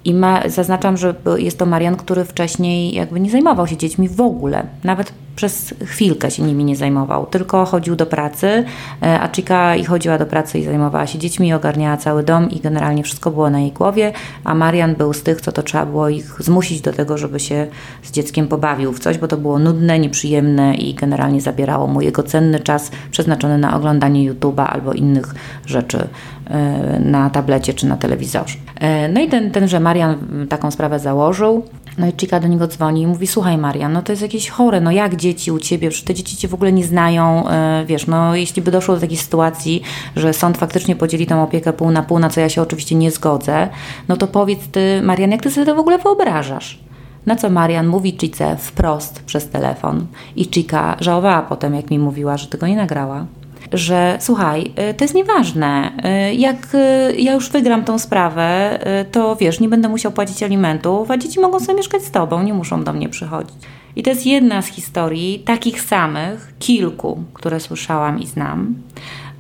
I 0.05 0.15
ma, 0.15 0.49
zaznaczam, 0.49 0.97
że 0.97 1.15
jest 1.37 1.59
to 1.59 1.67
Marian, 1.67 1.97
który 1.97 2.25
wcześniej 2.25 2.95
jakby 2.95 3.21
nie 3.21 3.31
zajmował 3.31 3.67
się 3.67 3.77
dziećmi 3.77 4.09
w 4.09 4.21
ogóle. 4.21 4.67
Nawet 4.85 5.13
przez 5.37 5.75
chwilkę 5.85 6.31
się 6.31 6.43
nimi 6.43 6.65
nie 6.65 6.77
zajmował, 6.77 7.27
tylko 7.27 7.65
chodził 7.65 7.97
do 7.97 8.07
pracy, 8.07 8.65
e, 9.03 9.21
a 9.21 9.29
Chica 9.29 9.77
i 9.77 9.85
chodziła 9.85 10.19
do 10.19 10.27
pracy 10.27 10.59
i 10.59 10.65
zajmowała 10.65 11.07
się 11.07 11.19
dziećmi, 11.19 11.55
ogarniała 11.55 11.97
cały 11.97 12.23
dom 12.23 12.51
i 12.51 12.61
generalnie 12.61 13.03
wszystko 13.03 13.31
było 13.31 13.51
na 13.51 13.61
jej 13.61 13.73
głowie, 13.73 14.13
a 14.45 14.55
Marian 14.55 14.95
był 14.95 15.13
z 15.13 15.23
tych, 15.23 15.41
co 15.41 15.53
to 15.53 15.63
trzeba 15.63 15.87
było 15.87 16.09
ich 16.09 16.43
zmusić 16.43 16.81
do 16.81 16.93
tego, 16.93 17.19
żeby 17.19 17.41
się 17.41 17.67
z 18.03 18.11
dzieckiem 18.11 18.49
pobawił 18.49 18.93
w 18.93 19.01
coś, 19.01 19.19
bo 19.19 19.29
to 19.29 19.37
było 19.37 19.59
nudne, 19.59 19.99
nieprzyjemne 19.99 20.75
i 20.75 20.95
generalnie 20.95 21.41
zabierało 21.41 21.87
mu 21.87 22.01
jego 22.01 22.23
cenny 22.23 22.61
czas 22.61 22.91
przeznaczony 23.11 23.59
na 23.59 23.77
oglądanie 23.77 24.33
YouTube'a 24.33 24.67
albo 24.69 24.93
innych 24.93 25.35
rzeczy 25.67 26.09
e, 26.51 27.01
na 27.01 27.31
tablecie 27.31 27.75
czy 27.75 27.87
na 27.87 27.97
telewizorze. 27.97 28.55
E, 28.81 29.09
no 29.09 29.21
i 29.21 29.29
ten, 29.29 29.51
tenże 29.51 29.81
Marian 29.81 30.17
taką 30.49 30.71
sprawę 30.71 30.99
założył. 30.99 31.65
No 31.99 32.07
i 32.07 32.13
Chica 32.21 32.41
do 32.41 32.49
niego 32.49 32.67
dzwoni 32.67 33.03
i 33.03 33.07
mówi, 33.07 33.27
słuchaj 33.27 33.59
Marian, 33.59 33.93
no 33.93 34.03
to 34.03 34.13
jest 34.13 34.23
jakieś 34.23 34.49
chore, 34.49 34.81
no 34.81 34.91
jak 34.91 35.17
dzieci 35.17 35.53
u 35.53 35.59
Ciebie, 35.59 35.91
że 35.91 36.03
te 36.03 36.15
dzieci 36.15 36.37
Cię 36.37 36.49
w 36.49 36.55
ogóle 36.55 36.73
nie 36.73 36.85
znają, 36.85 37.49
e, 37.49 37.85
wiesz, 37.87 38.07
no 38.07 38.35
jeśli 38.35 38.63
by 38.63 38.71
doszło 38.71 38.95
do 38.95 39.01
takiej 39.01 39.17
sytuacji, 39.17 39.83
że 40.17 40.33
sąd 40.33 40.59
faktycznie 40.59 40.97
podzieli 40.97 41.27
tą 41.27 41.43
opiekę 41.43 41.73
pół 41.73 41.91
na 41.91 42.03
pół, 42.03 42.19
na 42.19 42.31
co 42.31 42.41
ja 42.41 42.49
się 42.49 42.63
oczywiście 42.63 42.95
nie 42.95 43.11
zgodzę, 43.11 43.69
no 44.09 44.17
to 44.17 44.27
powiedz 44.27 44.69
Ty, 44.73 45.03
Marian, 45.03 45.31
jak 45.31 45.43
Ty 45.43 45.51
sobie 45.51 45.67
to 45.67 45.75
w 45.75 45.79
ogóle 45.79 45.99
wyobrażasz? 45.99 46.79
Na 47.27 47.37
co 47.37 47.51
Marian 47.51 47.87
mówi 47.87 48.17
Cice 48.17 48.57
wprost 48.57 49.23
przez 49.23 49.49
telefon 49.49 50.07
i 50.37 50.45
Chica 50.45 50.97
żałowała 51.01 51.43
potem, 51.43 51.75
jak 51.75 51.91
mi 51.91 51.99
mówiła, 51.99 52.37
że 52.37 52.47
tego 52.47 52.67
nie 52.67 52.77
nagrała 52.77 53.27
że 53.73 54.19
słuchaj, 54.21 54.73
y, 54.91 54.95
to 54.95 55.05
jest 55.05 55.15
nieważne. 55.15 55.93
Y, 56.31 56.35
jak 56.35 56.75
y, 56.75 57.17
ja 57.17 57.33
już 57.33 57.51
wygram 57.51 57.85
tą 57.85 57.99
sprawę, 57.99 58.79
to 59.13 59.37
wiesz, 59.37 59.61
nie 59.61 59.69
będę 59.69 59.89
musiał 59.89 60.13
płacić 60.13 60.43
alimentów, 60.43 61.11
a 61.11 61.17
dzieci 61.17 61.41
mogą 61.41 61.61
sobie 61.61 61.75
mieszkać 61.75 62.03
z 62.03 62.11
tobą, 62.11 62.43
nie 62.43 62.55
muszą 62.55 62.85
do 62.85 62.93
mnie 62.93 63.09
przychodzić. 63.09 63.57
I 63.97 64.03
to 64.03 64.11
jest 64.11 64.27
jedna 64.27 64.63
z 64.63 64.67
historii, 64.67 65.39
takich 65.39 65.81
samych, 65.81 66.53
kilku, 66.59 67.23
które 67.35 67.61
słyszałam 67.61 68.21
i 68.21 68.27
znam, 68.27 68.75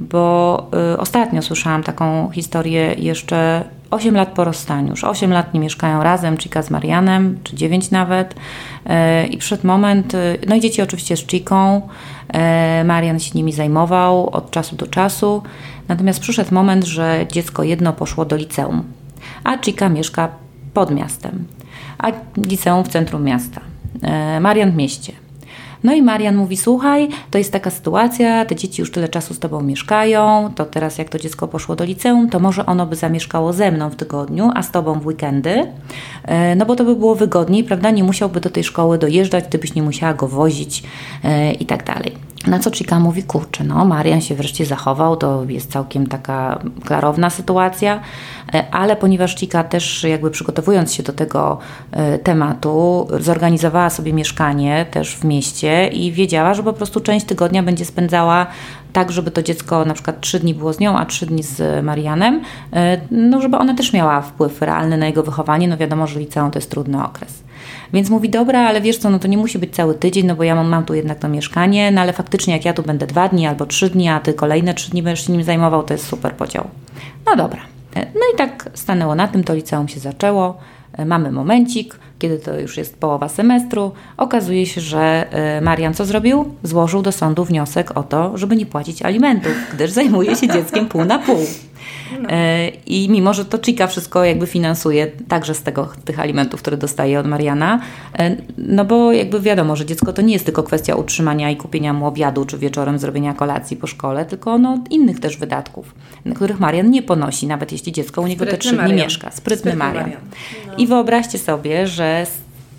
bo 0.00 0.66
y, 0.94 0.98
ostatnio 0.98 1.42
słyszałam 1.42 1.82
taką 1.82 2.30
historię 2.30 2.94
jeszcze 2.98 3.64
8 3.90 4.14
lat 4.14 4.28
po 4.28 4.44
rozstaniu. 4.44 4.90
Już 4.90 5.04
8 5.04 5.32
lat 5.32 5.54
nie 5.54 5.60
mieszkają 5.60 6.02
razem, 6.02 6.36
Chica 6.36 6.62
z 6.62 6.70
Marianem, 6.70 7.38
czy 7.44 7.56
9 7.56 7.90
nawet. 7.90 8.34
Y, 8.34 9.26
I 9.26 9.38
przed 9.38 9.64
moment, 9.64 10.14
y, 10.14 10.38
no 10.46 10.54
i 10.54 10.60
dzieci 10.60 10.82
oczywiście 10.82 11.16
z 11.16 11.26
Chiką, 11.26 11.82
Marian 12.84 13.20
się 13.20 13.30
nimi 13.34 13.52
zajmował 13.52 14.30
od 14.30 14.50
czasu 14.50 14.76
do 14.76 14.86
czasu. 14.86 15.42
Natomiast 15.88 16.20
przyszedł 16.20 16.54
moment, 16.54 16.84
że 16.84 17.26
dziecko 17.32 17.62
jedno 17.62 17.92
poszło 17.92 18.24
do 18.24 18.36
liceum, 18.36 18.82
a 19.44 19.58
Chica 19.58 19.88
mieszka 19.88 20.28
pod 20.74 20.90
miastem, 20.90 21.44
a 21.98 22.12
liceum 22.36 22.84
w 22.84 22.88
centrum 22.88 23.24
miasta. 23.24 23.60
Marian 24.40 24.70
w 24.70 24.76
mieście. 24.76 25.12
No 25.84 25.94
i 25.94 26.02
Marian 26.02 26.36
mówi: 26.36 26.56
Słuchaj, 26.56 27.08
to 27.30 27.38
jest 27.38 27.52
taka 27.52 27.70
sytuacja, 27.70 28.44
te 28.44 28.56
dzieci 28.56 28.82
już 28.82 28.90
tyle 28.90 29.08
czasu 29.08 29.34
z 29.34 29.38
tobą 29.38 29.62
mieszkają, 29.62 30.52
to 30.54 30.64
teraz 30.64 30.98
jak 30.98 31.08
to 31.08 31.18
dziecko 31.18 31.48
poszło 31.48 31.76
do 31.76 31.84
liceum, 31.84 32.28
to 32.30 32.40
może 32.40 32.66
ono 32.66 32.86
by 32.86 32.96
zamieszkało 32.96 33.52
ze 33.52 33.72
mną 33.72 33.90
w 33.90 33.96
tygodniu, 33.96 34.50
a 34.54 34.62
z 34.62 34.70
tobą 34.70 35.00
w 35.00 35.06
weekendy, 35.06 35.66
e, 36.24 36.54
no 36.56 36.66
bo 36.66 36.76
to 36.76 36.84
by 36.84 36.96
było 36.96 37.14
wygodniej, 37.14 37.64
prawda? 37.64 37.90
Nie 37.90 38.04
musiałby 38.04 38.40
do 38.40 38.50
tej 38.50 38.64
szkoły 38.64 38.98
dojeżdżać, 38.98 39.44
gdybyś 39.48 39.74
nie 39.74 39.82
musiała 39.82 40.14
go 40.14 40.28
wozić 40.28 40.82
e, 41.24 41.52
i 41.52 41.66
tak 41.66 41.84
dalej. 41.84 42.29
Na 42.46 42.58
co 42.58 42.70
Chica 42.70 43.00
mówi, 43.00 43.22
kurczę, 43.22 43.64
no 43.64 43.84
Marian 43.84 44.20
się 44.20 44.34
wreszcie 44.34 44.66
zachował, 44.66 45.16
to 45.16 45.44
jest 45.48 45.72
całkiem 45.72 46.06
taka 46.06 46.58
klarowna 46.84 47.30
sytuacja, 47.30 48.00
e, 48.54 48.70
ale 48.70 48.96
ponieważ 48.96 49.36
Chica 49.36 49.64
też 49.64 50.04
jakby 50.04 50.30
przygotowując 50.30 50.94
się 50.94 51.02
do 51.02 51.12
tego 51.12 51.58
e, 51.92 52.18
tematu, 52.18 53.08
zorganizowała 53.18 53.90
sobie 53.90 54.12
mieszkanie 54.12 54.86
też 54.90 55.16
w 55.16 55.24
mieście 55.24 55.88
i 55.88 56.12
wiedziała, 56.12 56.54
że 56.54 56.62
po 56.62 56.72
prostu 56.72 57.00
część 57.00 57.26
tygodnia 57.26 57.62
będzie 57.62 57.84
spędzała 57.84 58.46
tak, 58.92 59.12
żeby 59.12 59.30
to 59.30 59.42
dziecko 59.42 59.84
na 59.84 59.94
przykład 59.94 60.20
trzy 60.20 60.40
dni 60.40 60.54
było 60.54 60.72
z 60.72 60.80
nią, 60.80 60.98
a 60.98 61.06
trzy 61.06 61.26
dni 61.26 61.42
z 61.42 61.84
Marianem, 61.84 62.42
e, 62.72 63.00
no 63.10 63.40
żeby 63.40 63.56
ona 63.56 63.74
też 63.74 63.92
miała 63.92 64.20
wpływ 64.20 64.62
realny 64.62 64.96
na 64.96 65.06
jego 65.06 65.22
wychowanie, 65.22 65.68
no 65.68 65.76
wiadomo, 65.76 66.06
że 66.06 66.20
liceum 66.20 66.50
to 66.50 66.58
jest 66.58 66.70
trudny 66.70 67.04
okres. 67.04 67.42
Więc 67.92 68.10
mówi, 68.10 68.28
dobra, 68.28 68.60
ale 68.60 68.80
wiesz 68.80 68.98
co, 68.98 69.10
no 69.10 69.18
to 69.18 69.28
nie 69.28 69.38
musi 69.38 69.58
być 69.58 69.74
cały 69.74 69.94
tydzień, 69.94 70.26
no 70.26 70.34
bo 70.34 70.42
ja 70.42 70.54
mam, 70.54 70.68
mam 70.68 70.84
tu 70.84 70.94
jednak 70.94 71.18
to 71.18 71.28
mieszkanie, 71.28 71.90
no 71.90 72.00
ale 72.00 72.12
faktycznie 72.12 72.54
jak 72.54 72.64
ja 72.64 72.72
tu 72.72 72.82
będę 72.82 73.06
dwa 73.06 73.28
dni 73.28 73.46
albo 73.46 73.66
trzy 73.66 73.90
dni, 73.90 74.08
a 74.08 74.20
ty 74.20 74.34
kolejne 74.34 74.74
trzy 74.74 74.90
dni 74.90 75.02
będziesz 75.02 75.26
się 75.26 75.32
nim 75.32 75.42
zajmował, 75.42 75.82
to 75.82 75.94
jest 75.94 76.06
super 76.06 76.34
podział. 76.34 76.68
No 77.26 77.36
dobra. 77.36 77.60
No 77.96 78.20
i 78.34 78.36
tak 78.38 78.70
stanęło 78.74 79.14
na 79.14 79.28
tym, 79.28 79.44
to 79.44 79.54
liceum 79.54 79.88
się 79.88 80.00
zaczęło. 80.00 80.58
Mamy 81.06 81.32
momencik, 81.32 81.98
kiedy 82.20 82.38
to 82.38 82.58
już 82.58 82.76
jest 82.76 82.96
połowa 82.96 83.28
semestru. 83.28 83.92
Okazuje 84.16 84.66
się, 84.66 84.80
że 84.80 85.26
e, 85.30 85.60
Marian 85.60 85.94
co 85.94 86.04
zrobił? 86.04 86.54
Złożył 86.62 87.02
do 87.02 87.12
sądu 87.12 87.44
wniosek 87.44 87.98
o 87.98 88.02
to, 88.02 88.38
żeby 88.38 88.56
nie 88.56 88.66
płacić 88.66 89.02
alimentów, 89.02 89.52
gdyż 89.74 89.90
zajmuje 89.90 90.36
się 90.36 90.48
dzieckiem 90.48 90.86
pół 90.86 91.04
na 91.04 91.18
pół. 91.18 91.46
No. 92.22 92.28
E, 92.30 92.68
I 92.68 93.08
mimo, 93.10 93.34
że 93.34 93.44
to 93.44 93.58
Chica 93.58 93.86
wszystko 93.86 94.24
jakby 94.24 94.46
finansuje 94.46 95.06
także 95.28 95.54
z 95.54 95.62
tego, 95.62 95.88
tych 96.04 96.20
alimentów, 96.20 96.60
które 96.60 96.76
dostaje 96.76 97.20
od 97.20 97.26
Mariana, 97.26 97.80
e, 98.18 98.36
no 98.58 98.84
bo 98.84 99.12
jakby 99.12 99.40
wiadomo, 99.40 99.76
że 99.76 99.86
dziecko 99.86 100.12
to 100.12 100.22
nie 100.22 100.32
jest 100.32 100.44
tylko 100.44 100.62
kwestia 100.62 100.94
utrzymania 100.94 101.50
i 101.50 101.56
kupienia 101.56 101.92
mu 101.92 102.06
obiadu, 102.06 102.44
czy 102.44 102.58
wieczorem 102.58 102.98
zrobienia 102.98 103.34
kolacji 103.34 103.76
po 103.76 103.86
szkole, 103.86 104.24
tylko 104.24 104.58
no 104.58 104.78
innych 104.90 105.20
też 105.20 105.36
wydatków, 105.36 105.94
których 106.34 106.60
Marian 106.60 106.90
nie 106.90 107.02
ponosi, 107.02 107.46
nawet 107.46 107.72
jeśli 107.72 107.92
dziecko 107.92 108.22
u 108.22 108.26
niego 108.26 108.44
Sprytny 108.44 108.58
te 108.58 108.76
trzy 108.76 108.76
dni 108.76 109.02
mieszka. 109.02 109.30
Sprytny, 109.30 109.56
Sprytny 109.56 109.76
Marian. 109.78 110.04
Marian. 110.04 110.20
No. 110.66 110.72
I 110.78 110.86
wyobraźcie 110.86 111.38
sobie, 111.38 111.86
że 111.86 112.09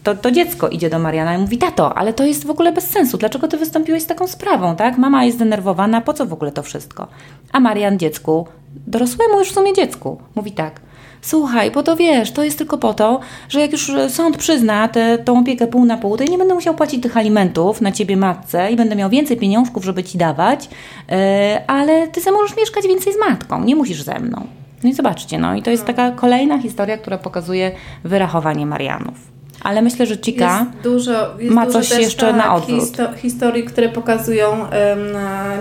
to, 0.04 0.16
to 0.16 0.32
dziecko 0.32 0.70
idzie 0.70 0.90
do 0.90 1.00
Mariana 1.00 1.36
i 1.36 1.38
mówi, 1.38 1.58
tato, 1.58 1.98
ale 1.98 2.14
to 2.14 2.26
jest 2.26 2.46
w 2.46 2.50
ogóle 2.50 2.72
bez 2.72 2.88
sensu, 2.88 3.18
dlaczego 3.18 3.48
ty 3.48 3.58
wystąpiłeś 3.58 4.04
z 4.04 4.08
taką 4.08 4.28
sprawą, 4.28 4.76
tak? 4.76 4.98
Mama 4.98 5.26
jest 5.26 5.38
zdenerwowana, 5.38 6.02
po 6.02 6.14
co 6.14 6.26
w 6.26 6.34
ogóle 6.34 6.52
to 6.52 6.64
wszystko? 6.64 7.08
A 7.52 7.60
Marian 7.60 8.00
dziecku, 8.00 8.48
dorosłemu 8.88 9.40
już 9.40 9.50
w 9.50 9.54
sumie 9.54 9.74
dziecku, 9.74 10.22
mówi 10.36 10.52
tak, 10.52 10.82
słuchaj, 11.22 11.72
bo 11.72 11.84
to 11.84 11.96
wiesz, 11.96 12.32
to 12.32 12.44
jest 12.44 12.58
tylko 12.58 12.78
po 12.78 12.94
to, 12.94 13.20
że 13.50 13.62
jak 13.62 13.72
już 13.72 13.92
sąd 14.10 14.38
przyzna 14.38 14.88
tę 14.88 15.18
tą 15.18 15.40
opiekę 15.40 15.68
pół 15.68 15.86
na 15.86 15.98
pół, 15.98 16.18
to 16.18 16.24
ja 16.24 16.30
nie 16.30 16.38
będę 16.38 16.54
musiał 16.54 16.76
płacić 16.76 17.04
tych 17.04 17.18
alimentów 17.18 17.82
na 17.82 17.92
ciebie 17.92 18.18
matce 18.18 18.72
i 18.72 18.76
będę 18.76 18.96
miał 18.96 19.10
więcej 19.10 19.38
pieniążków, 19.38 19.86
żeby 19.86 20.04
ci 20.04 20.18
dawać, 20.18 20.70
yy, 21.10 21.16
ale 21.68 22.08
ty 22.08 22.22
sobie 22.22 22.38
możesz 22.38 22.58
mieszkać 22.58 22.88
więcej 22.88 23.14
z 23.14 23.18
matką, 23.18 23.64
nie 23.64 23.76
musisz 23.76 24.04
ze 24.04 24.20
mną. 24.20 24.61
No 24.84 24.90
i 24.90 24.94
zobaczcie, 24.94 25.40
no 25.40 25.56
i 25.56 25.62
to 25.62 25.72
jest 25.72 25.86
taka 25.86 26.12
kolejna 26.12 26.62
historia, 26.62 26.98
która 26.98 27.18
pokazuje 27.18 27.72
wyrachowanie 28.04 28.66
Marianów. 28.66 29.32
Ale 29.64 29.82
myślę, 29.82 30.06
że 30.06 30.18
Cika 30.18 30.66
dużo, 30.84 31.12
ma 31.50 31.68
coś 31.68 31.90
jeszcze 31.90 32.28
tak, 32.28 32.36
na 32.36 32.56
odwrót. 32.56 32.80
Histo 32.80 33.14
historii, 33.14 33.64
które 33.64 33.90
pokazują 33.90 34.50
um, 34.52 34.68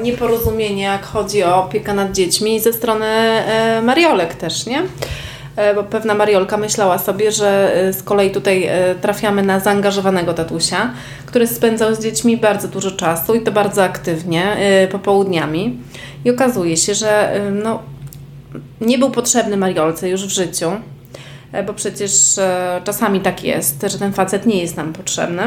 nieporozumienie, 0.02 0.82
jak 0.82 1.04
chodzi 1.04 1.42
o 1.44 1.64
opiekę 1.64 1.94
nad 1.94 2.12
dziećmi 2.12 2.60
ze 2.60 2.72
strony 2.72 3.06
um, 3.76 3.84
Mariolek 3.84 4.34
też, 4.34 4.66
nie? 4.66 4.82
E, 5.56 5.74
bo 5.74 5.82
pewna 5.82 6.14
Mariolka 6.14 6.56
myślała 6.56 6.98
sobie, 6.98 7.32
że 7.32 7.74
e, 7.74 7.92
z 7.92 8.02
kolei 8.02 8.30
tutaj 8.30 8.68
trafiamy 9.00 9.42
na 9.42 9.60
zaangażowanego 9.60 10.34
tatusia, 10.34 10.90
który 11.26 11.46
spędzał 11.46 11.94
z 11.94 12.02
dziećmi 12.02 12.36
bardzo 12.36 12.68
dużo 12.68 12.90
czasu 12.90 13.34
i 13.34 13.40
to 13.40 13.52
bardzo 13.52 13.84
aktywnie, 13.84 14.56
popołudniami. 14.92 15.78
I 16.24 16.30
okazuje 16.30 16.76
się, 16.76 16.94
że 16.94 17.40
no, 17.62 17.82
nie 18.80 18.98
był 18.98 19.10
potrzebny 19.10 19.56
Mariolce 19.56 20.08
już 20.08 20.26
w 20.26 20.30
życiu, 20.30 20.70
E, 21.52 21.62
bo 21.62 21.74
przecież 21.74 22.38
e, 22.38 22.80
czasami 22.84 23.20
tak 23.20 23.44
jest, 23.44 23.84
że 23.86 23.98
ten 23.98 24.12
facet 24.12 24.46
nie 24.46 24.60
jest 24.60 24.76
nam 24.76 24.92
potrzebny. 24.92 25.42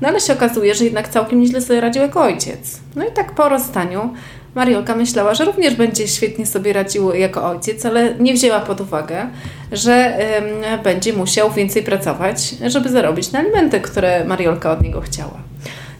No 0.00 0.08
ale 0.08 0.20
się 0.20 0.32
okazuje, 0.32 0.74
że 0.74 0.84
jednak 0.84 1.08
całkiem 1.08 1.40
nieźle 1.40 1.60
sobie 1.60 1.80
radził 1.80 2.02
jako 2.02 2.22
ojciec. 2.22 2.80
No 2.96 3.04
i 3.08 3.12
tak 3.12 3.34
po 3.34 3.48
rozstaniu 3.48 4.14
Mariolka 4.54 4.96
myślała, 4.96 5.34
że 5.34 5.44
również 5.44 5.74
będzie 5.74 6.08
świetnie 6.08 6.46
sobie 6.46 6.72
radził 6.72 7.14
jako 7.14 7.48
ojciec, 7.48 7.86
ale 7.86 8.14
nie 8.14 8.34
wzięła 8.34 8.60
pod 8.60 8.80
uwagę, 8.80 9.26
że 9.72 10.18
będzie 10.84 11.12
musiał 11.12 11.52
więcej 11.52 11.82
pracować, 11.82 12.54
żeby 12.66 12.88
zarobić 12.88 13.32
na 13.32 13.38
alimenty, 13.38 13.80
które 13.80 14.24
Mariolka 14.24 14.72
od 14.72 14.82
niego 14.82 15.00
chciała. 15.00 15.38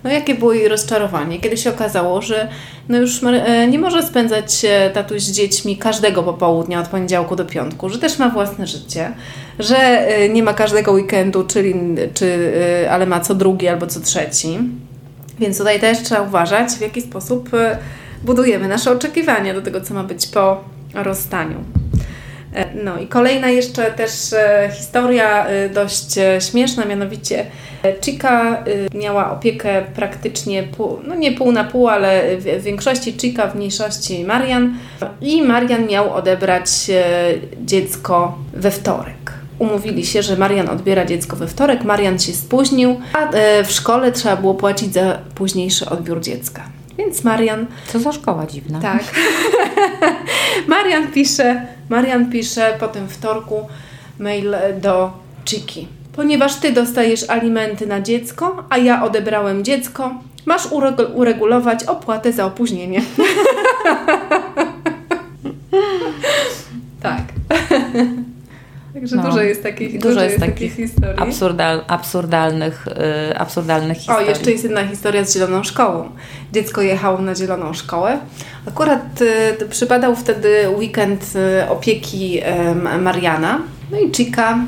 No 0.05 0.11
jakie 0.11 0.35
było 0.35 0.53
jej 0.53 0.69
rozczarowanie, 0.69 1.41
kiedy 1.41 1.57
się 1.57 1.71
okazało, 1.71 2.23
że 2.23 2.49
no 2.89 2.99
już 2.99 3.23
e, 3.25 3.69
nie 3.69 3.79
może 3.79 4.03
spędzać 4.03 4.63
tatuś 4.95 5.23
z 5.23 5.33
dziećmi 5.33 5.77
każdego 5.77 6.23
popołudnia 6.23 6.81
od 6.81 6.89
poniedziałku 6.89 7.37
do 7.37 7.45
piątku, 7.45 7.89
że 7.89 7.99
też 7.99 8.19
ma 8.19 8.29
własne 8.29 8.67
życie, 8.67 9.13
że 9.59 9.77
e, 9.77 10.29
nie 10.29 10.43
ma 10.43 10.55
każdego 10.55 10.93
weekendu, 10.93 11.45
czyli, 11.45 11.75
czy, 12.15 12.53
e, 12.85 12.91
ale 12.91 13.07
ma 13.07 13.21
co 13.21 13.35
drugi 13.35 13.69
albo 13.69 13.87
co 13.87 14.01
trzeci. 14.01 14.59
Więc 15.39 15.59
tutaj 15.59 15.81
też 15.81 15.99
trzeba 16.03 16.23
uważać, 16.23 16.71
w 16.71 16.81
jaki 16.81 17.03
sposób 17.03 17.51
budujemy 18.25 18.69
nasze 18.69 18.91
oczekiwania 18.91 19.55
do 19.55 19.63
tego, 19.63 19.81
co 19.81 19.95
ma 19.95 20.05
być 20.05 20.27
po 20.27 20.65
rozstaniu. 20.95 21.57
No 22.85 22.99
i 22.99 23.07
kolejna 23.07 23.49
jeszcze 23.49 23.91
też 23.91 24.11
historia 24.73 25.47
dość 25.75 26.15
śmieszna, 26.51 26.85
mianowicie 26.85 27.47
Chica 28.01 28.65
y, 28.69 28.89
miała 28.99 29.33
opiekę 29.33 29.83
praktycznie 29.95 30.63
pół, 30.63 30.99
no 31.07 31.15
nie 31.15 31.33
pół 31.33 31.53
na 31.53 31.65
pół, 31.65 31.89
ale 31.89 32.37
w 32.37 32.63
większości 32.63 33.13
Chica, 33.13 33.49
w 33.49 33.55
mniejszości 33.55 34.25
Marian. 34.25 34.75
I 35.21 35.43
Marian 35.43 35.87
miał 35.87 36.15
odebrać 36.15 36.69
e, 36.91 37.05
dziecko 37.65 38.39
we 38.53 38.71
wtorek. 38.71 39.33
Umówili 39.59 40.07
się, 40.07 40.23
że 40.23 40.37
Marian 40.37 40.69
odbiera 40.69 41.05
dziecko 41.05 41.37
we 41.37 41.47
wtorek, 41.47 41.85
Marian 41.85 42.19
się 42.19 42.33
spóźnił, 42.33 43.01
a 43.13 43.31
e, 43.31 43.65
w 43.65 43.73
szkole 43.73 44.13
trzeba 44.13 44.37
było 44.37 44.55
płacić 44.55 44.93
za 44.93 45.19
późniejszy 45.35 45.89
odbiór 45.89 46.21
dziecka. 46.21 46.63
Więc 46.99 47.25
Marian. 47.25 47.67
Co 47.87 48.01
za 48.01 48.13
szkoła 48.13 48.47
dziwna. 48.47 48.81
Tak. 48.81 49.03
Marian 50.69 51.13
pisze, 51.13 51.67
Marian 51.89 52.31
pisze 52.31 52.77
po 52.81 52.89
tym 52.89 53.09
wtorku 53.09 53.67
mail 54.19 54.55
do 54.81 55.13
Chiki 55.45 55.89
ponieważ 56.17 56.55
ty 56.55 56.73
dostajesz 56.73 57.31
alimenty 57.31 57.87
na 57.87 58.01
dziecko, 58.01 58.65
a 58.71 58.79
ja 58.79 59.05
odebrałem 59.05 59.65
dziecko, 59.65 60.15
masz 60.47 60.69
uregulować 61.15 61.85
opłatę 61.85 62.33
za 62.33 62.45
opóźnienie. 62.45 63.03
tak. 67.03 67.23
Także 68.95 69.17
no, 69.17 69.23
dużo 69.23 69.43
jest 69.43 69.63
takich, 69.63 69.99
dużo, 69.99 70.09
dużo 70.09 70.25
jest 70.25 70.39
takich, 70.39 70.55
takich 70.55 70.75
historii. 70.75 71.19
Absurdal, 71.19 71.85
absurdalnych, 71.89 72.87
yy, 73.29 73.39
absurdalnych 73.39 73.99
historii. 73.99 74.27
O, 74.27 74.31
jeszcze 74.31 74.51
jest 74.51 74.65
jedna 74.65 74.87
historia 74.87 75.25
z 75.25 75.35
zieloną 75.35 75.65
szkołą. 75.65 76.11
Dziecko 76.53 76.83
jechało 76.83 77.19
na 77.19 77.35
zieloną 77.35 77.75
szkołę. 77.75 78.19
Akurat 78.69 79.23
y, 79.63 79.69
przypadał 79.71 80.17
wtedy 80.17 80.69
weekend 80.79 81.33
y, 81.37 81.69
opieki 81.69 82.41
Mariana. 83.01 83.61
No 83.91 83.99
i 83.99 84.13
Chica 84.13 84.59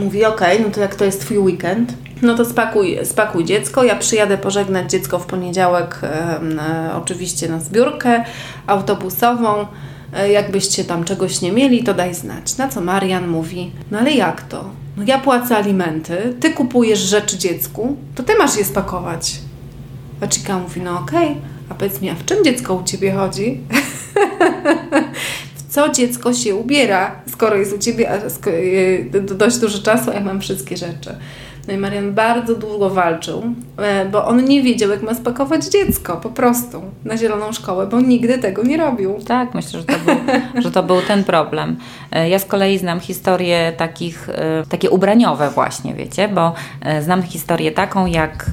mówi, 0.00 0.24
ok, 0.24 0.40
no 0.64 0.70
to 0.70 0.80
jak 0.80 0.94
to 0.94 1.04
jest 1.04 1.20
Twój 1.20 1.38
weekend, 1.38 1.94
no 2.22 2.34
to 2.34 2.44
spakuj, 2.44 2.98
spakuj 3.04 3.44
dziecko, 3.44 3.84
ja 3.84 3.96
przyjadę 3.96 4.38
pożegnać 4.38 4.90
dziecko 4.90 5.18
w 5.18 5.26
poniedziałek 5.26 6.00
e, 6.02 6.90
oczywiście 7.02 7.48
na 7.48 7.60
zbiórkę 7.60 8.24
autobusową, 8.66 9.66
e, 10.12 10.32
jakbyście 10.32 10.84
tam 10.84 11.04
czegoś 11.04 11.40
nie 11.40 11.52
mieli, 11.52 11.84
to 11.84 11.94
daj 11.94 12.14
znać. 12.14 12.56
Na 12.56 12.68
co 12.68 12.80
Marian 12.80 13.28
mówi, 13.28 13.72
no 13.90 13.98
ale 13.98 14.10
jak 14.10 14.42
to? 14.42 14.64
No 14.96 15.02
ja 15.06 15.18
płacę 15.18 15.56
alimenty, 15.56 16.34
ty 16.40 16.50
kupujesz 16.50 16.98
rzeczy 16.98 17.38
dziecku, 17.38 17.96
to 18.14 18.22
ty 18.22 18.34
masz 18.34 18.56
je 18.56 18.64
spakować. 18.64 19.40
A 20.20 20.26
Chica 20.26 20.58
mówi, 20.58 20.80
no 20.80 20.98
okej, 20.98 21.28
okay. 21.28 21.42
a 21.68 21.74
powiedz 21.74 22.00
mi, 22.00 22.10
a 22.10 22.14
w 22.14 22.24
czym 22.24 22.44
dziecko 22.44 22.74
u 22.74 22.84
Ciebie 22.84 23.12
chodzi? 23.12 23.60
co 25.68 25.88
dziecko 25.88 26.34
się 26.34 26.54
ubiera, 26.54 27.10
skoro 27.32 27.56
jest 27.56 27.74
u 27.74 27.78
Ciebie 27.78 28.10
e, 28.10 29.20
dość 29.20 29.58
dużo 29.58 29.78
czasu, 29.78 30.10
a 30.10 30.14
ja 30.14 30.20
mam 30.20 30.40
wszystkie 30.40 30.76
rzeczy. 30.76 31.14
No 31.68 31.74
i 31.74 31.76
Marian 31.76 32.14
bardzo 32.14 32.54
długo 32.54 32.90
walczył, 32.90 33.42
e, 33.78 34.06
bo 34.06 34.26
on 34.26 34.44
nie 34.44 34.62
wiedział, 34.62 34.90
jak 34.90 35.02
ma 35.02 35.14
spakować 35.14 35.64
dziecko 35.64 36.16
po 36.16 36.30
prostu 36.30 36.82
na 37.04 37.16
zieloną 37.16 37.52
szkołę, 37.52 37.86
bo 37.86 38.00
nigdy 38.00 38.38
tego 38.38 38.62
nie 38.62 38.76
robił. 38.76 39.14
Tak, 39.26 39.54
myślę, 39.54 39.80
że 39.80 39.86
to 39.86 39.92
był, 40.04 40.14
że 40.62 40.70
to 40.70 40.82
był 40.82 41.02
ten 41.02 41.24
problem. 41.24 41.76
E, 42.12 42.28
ja 42.28 42.38
z 42.38 42.44
kolei 42.44 42.78
znam 42.78 43.00
historię 43.00 43.72
takich, 43.76 44.28
takie 44.68 44.90
ubraniowe 44.90 45.50
właśnie, 45.50 45.94
wiecie, 45.94 46.28
bo 46.28 46.54
znam 47.00 47.22
historię 47.22 47.72
taką, 47.72 48.06
jak 48.06 48.50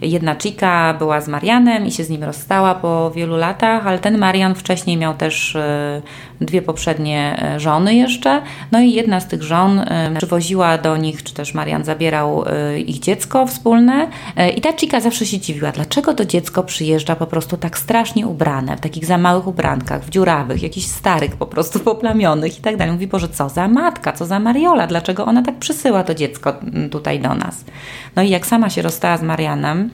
jedna 0.00 0.34
chica 0.34 0.94
była 0.94 1.20
z 1.20 1.28
Marianem 1.28 1.86
i 1.86 1.92
się 1.92 2.04
z 2.04 2.10
nim 2.10 2.24
rozstała 2.24 2.74
po 2.74 3.10
wielu 3.10 3.36
latach, 3.36 3.86
ale 3.86 3.98
ten 3.98 4.18
Marian 4.18 4.54
wcześniej 4.54 4.96
miał 4.96 5.14
też 5.14 5.56
dwie 6.40 6.62
poprzednie 6.62 7.42
e, 7.42 7.60
żony 7.60 7.94
jeszcze. 7.94 8.42
No 8.72 8.80
i 8.80 8.92
jedna 8.92 9.20
z 9.20 9.28
tych 9.28 9.42
żon 9.42 9.78
e, 9.78 10.14
przywoziła 10.16 10.78
do 10.78 10.96
nich, 10.96 11.22
czy 11.22 11.34
też 11.34 11.54
Marian 11.54 11.84
zabierał 11.84 12.44
e, 12.46 12.80
ich 12.80 12.98
dziecko 12.98 13.46
wspólne. 13.46 14.08
I 14.56 14.60
ta 14.60 14.72
Chica 14.72 15.00
zawsze 15.00 15.26
się 15.26 15.38
dziwiła, 15.38 15.72
dlaczego 15.72 16.14
to 16.14 16.24
dziecko 16.24 16.62
przyjeżdża 16.62 17.16
po 17.16 17.26
prostu 17.26 17.56
tak 17.56 17.78
strasznie 17.78 18.26
ubrane, 18.26 18.76
w 18.76 18.80
takich 18.80 19.06
za 19.06 19.18
małych 19.18 19.46
ubrankach, 19.46 20.04
w 20.04 20.10
dziurawych, 20.10 20.62
jakichś 20.62 20.86
starych 20.86 21.36
po 21.36 21.46
prostu 21.46 21.80
poplamionych 21.80 22.58
i 22.58 22.62
tak 22.62 22.76
dalej. 22.76 22.92
Mówi, 22.92 23.06
Boże, 23.06 23.28
co 23.28 23.48
za 23.48 23.68
matka, 23.68 24.12
co 24.12 24.26
za 24.26 24.40
Mariola, 24.40 24.86
dlaczego 24.86 25.24
ona 25.24 25.42
tak 25.42 25.58
przysyła 25.58 26.04
to 26.04 26.14
dziecko 26.14 26.54
tutaj 26.90 27.20
do 27.20 27.34
nas. 27.34 27.64
No 28.16 28.22
i 28.22 28.30
jak 28.30 28.46
sama 28.46 28.70
się 28.70 28.82
rozstała 28.82 29.16
z 29.16 29.22
Marianem, 29.22 29.87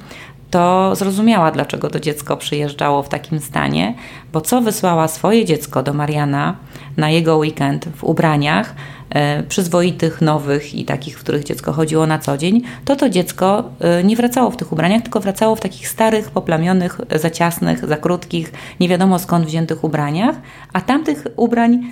to 0.55 0.97
zrozumiała, 0.97 1.51
dlaczego 1.51 1.91
to 1.91 2.01
dziecko 2.01 2.37
przyjeżdżało 2.37 3.03
w 3.03 3.09
takim 3.09 3.41
stanie, 3.41 3.95
bo 4.33 4.41
co 4.41 4.61
wysłała 4.61 5.09
swoje 5.09 5.45
dziecko 5.45 5.83
do 5.83 5.93
Mariana 5.93 6.57
na 6.97 7.11
jego 7.11 7.37
weekend 7.37 7.89
w 7.97 8.05
ubraniach 8.05 8.75
e, 9.11 9.43
przyzwoitych, 9.43 10.21
nowych 10.21 10.75
i 10.75 10.85
takich, 10.85 11.19
w 11.19 11.21
których 11.21 11.45
dziecko 11.45 11.73
chodziło 11.73 12.07
na 12.07 12.19
co 12.19 12.39
dzień, 12.39 12.63
to 12.85 12.97
to 12.97 13.09
dziecko 13.09 13.65
e, 13.81 14.05
nie 14.05 14.17
wracało 14.17 14.51
w 14.51 14.57
tych 14.57 14.73
ubraniach, 14.73 15.03
tylko 15.03 15.21
wracało 15.21 15.57
w 15.57 15.61
takich 15.61 15.89
starych, 15.89 16.31
poplamionych, 16.31 17.01
za 17.15 17.31
ciasnych, 17.31 17.89
za 17.89 17.97
krótkich, 17.97 18.53
nie 18.81 18.89
wiadomo 18.89 19.19
skąd 19.19 19.47
wziętych 19.47 19.85
ubraniach, 19.85 20.37
a 20.73 20.81
tamtych 20.81 21.27
ubrań 21.37 21.83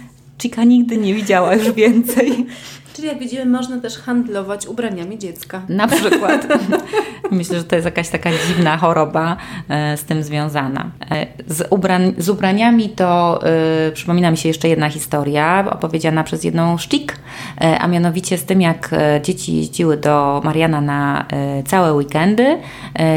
Chica 0.42 0.64
nigdy 0.64 0.96
nie 0.96 1.14
widziała 1.14 1.54
już 1.54 1.72
więcej. 1.72 2.32
Czyli 2.94 3.08
jak 3.08 3.18
widzimy, 3.18 3.46
można 3.46 3.80
też 3.80 3.98
handlować 3.98 4.66
ubraniami 4.66 5.18
dziecka. 5.18 5.62
Na 5.68 5.88
przykład. 5.88 6.46
Myślę, 7.30 7.58
że 7.58 7.64
to 7.64 7.76
jest 7.76 7.84
jakaś 7.84 8.08
taka 8.08 8.30
dziwna 8.46 8.76
choroba 8.76 9.36
e, 9.68 9.96
z 9.96 10.04
tym 10.04 10.22
związana. 10.22 10.90
E, 11.10 11.26
z, 11.46 11.66
ubrań, 11.70 12.14
z 12.18 12.28
ubraniami 12.28 12.88
to 12.88 13.40
y, 13.88 13.92
przypomina 13.92 14.30
mi 14.30 14.36
się 14.36 14.48
jeszcze 14.48 14.68
jedna 14.68 14.90
historia 14.90 15.64
opowiedziana 15.70 16.24
przez 16.24 16.44
jedną 16.44 16.78
sztik, 16.78 17.12
y, 17.12 17.64
a 17.64 17.88
mianowicie 17.88 18.38
z 18.38 18.44
tym, 18.44 18.60
jak 18.60 18.90
dzieci 19.22 19.56
jeździły 19.56 19.96
do 19.96 20.40
Mariana 20.44 20.80
na 20.80 21.26
całe 21.66 21.92
weekendy, 21.92 22.58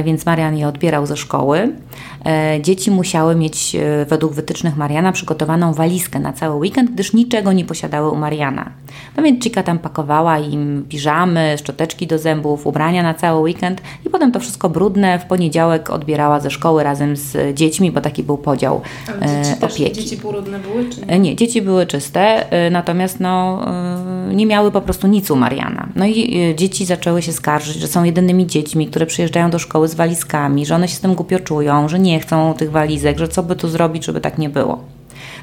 więc 0.04 0.26
Marian 0.26 0.58
je 0.58 0.68
odbierał 0.68 1.06
ze 1.06 1.18
szkoły. 1.18 1.72
Dzieci 2.62 2.92
musiały 2.92 3.36
mieć 3.36 3.76
według 4.08 4.34
wytycznych 4.34 4.78
Mariana 4.78 5.12
przygotowaną 5.12 5.74
walizkę 5.74 6.20
na 6.20 6.34
cały 6.34 6.56
weekend, 6.56 6.92
gdyż 6.92 7.14
niczego 7.14 7.54
nie 7.54 7.66
posiadały 7.66 8.10
u 8.10 8.16
Mariana. 8.16 8.72
No 9.18 9.24
więc 9.24 9.44
Chica 9.44 9.64
tam 9.64 9.80
pakowała 9.80 10.40
im 10.40 10.86
piżamy, 10.90 11.56
szczoteczki 11.58 12.08
do 12.08 12.20
zębów, 12.20 12.68
ubrania 12.68 13.04
na 13.04 13.14
cały 13.14 13.42
weekend 13.42 13.82
i 14.06 14.10
potem 14.10 14.32
to 14.32 14.40
wszystko 14.40 14.70
brudne 14.70 15.20
w 15.20 15.26
poniedziałek 15.26 15.90
odbierała 15.90 16.40
ze 16.40 16.52
szkoły 16.52 16.84
razem 16.84 17.16
z 17.16 17.56
dziećmi, 17.58 17.92
bo 17.92 18.02
taki 18.02 18.24
był 18.24 18.38
podział 18.38 18.82
Ale 19.08 19.44
dzieci 19.44 19.56
e, 19.62 19.66
opieki. 19.66 20.02
dzieci 20.02 20.18
brudne 20.18 20.60
były, 20.60 20.90
czy 20.90 21.02
nie? 21.02 21.08
E, 21.08 21.20
nie, 21.20 21.36
dzieci 21.36 21.62
były 21.62 21.86
czyste, 21.86 22.52
e, 22.52 22.70
natomiast 22.70 23.20
no, 23.20 23.66
nie 24.34 24.46
miały 24.46 24.72
po 24.72 24.82
prostu 24.82 25.08
nic 25.08 25.32
u 25.32 25.36
Mariana. 25.36 25.90
No 25.96 26.06
i 26.06 26.54
dzieci 26.56 26.86
zaczęły 26.86 27.22
się 27.22 27.34
skarżyć, 27.34 27.76
że 27.76 27.88
są 27.88 28.04
jedynymi 28.04 28.48
dziećmi, 28.48 28.88
które 28.88 29.06
przyjeżdżają 29.06 29.50
do 29.50 29.60
szkoły 29.60 29.88
z 29.88 29.96
walizkami, 29.96 30.66
że 30.66 30.76
one 30.76 30.88
się 30.88 30.96
z 30.96 31.00
tym 31.00 31.16
głupio 31.16 31.40
czują, 31.40 31.90
że 31.90 32.00
nie 32.00 32.15
chcą 32.20 32.54
tych 32.54 32.72
walizek, 32.72 33.18
że 33.18 33.28
co 33.28 33.44
by 33.44 33.56
tu 33.56 33.68
zrobić, 33.68 34.06
żeby 34.06 34.22
tak 34.22 34.38
nie 34.38 34.50
było. 34.50 34.84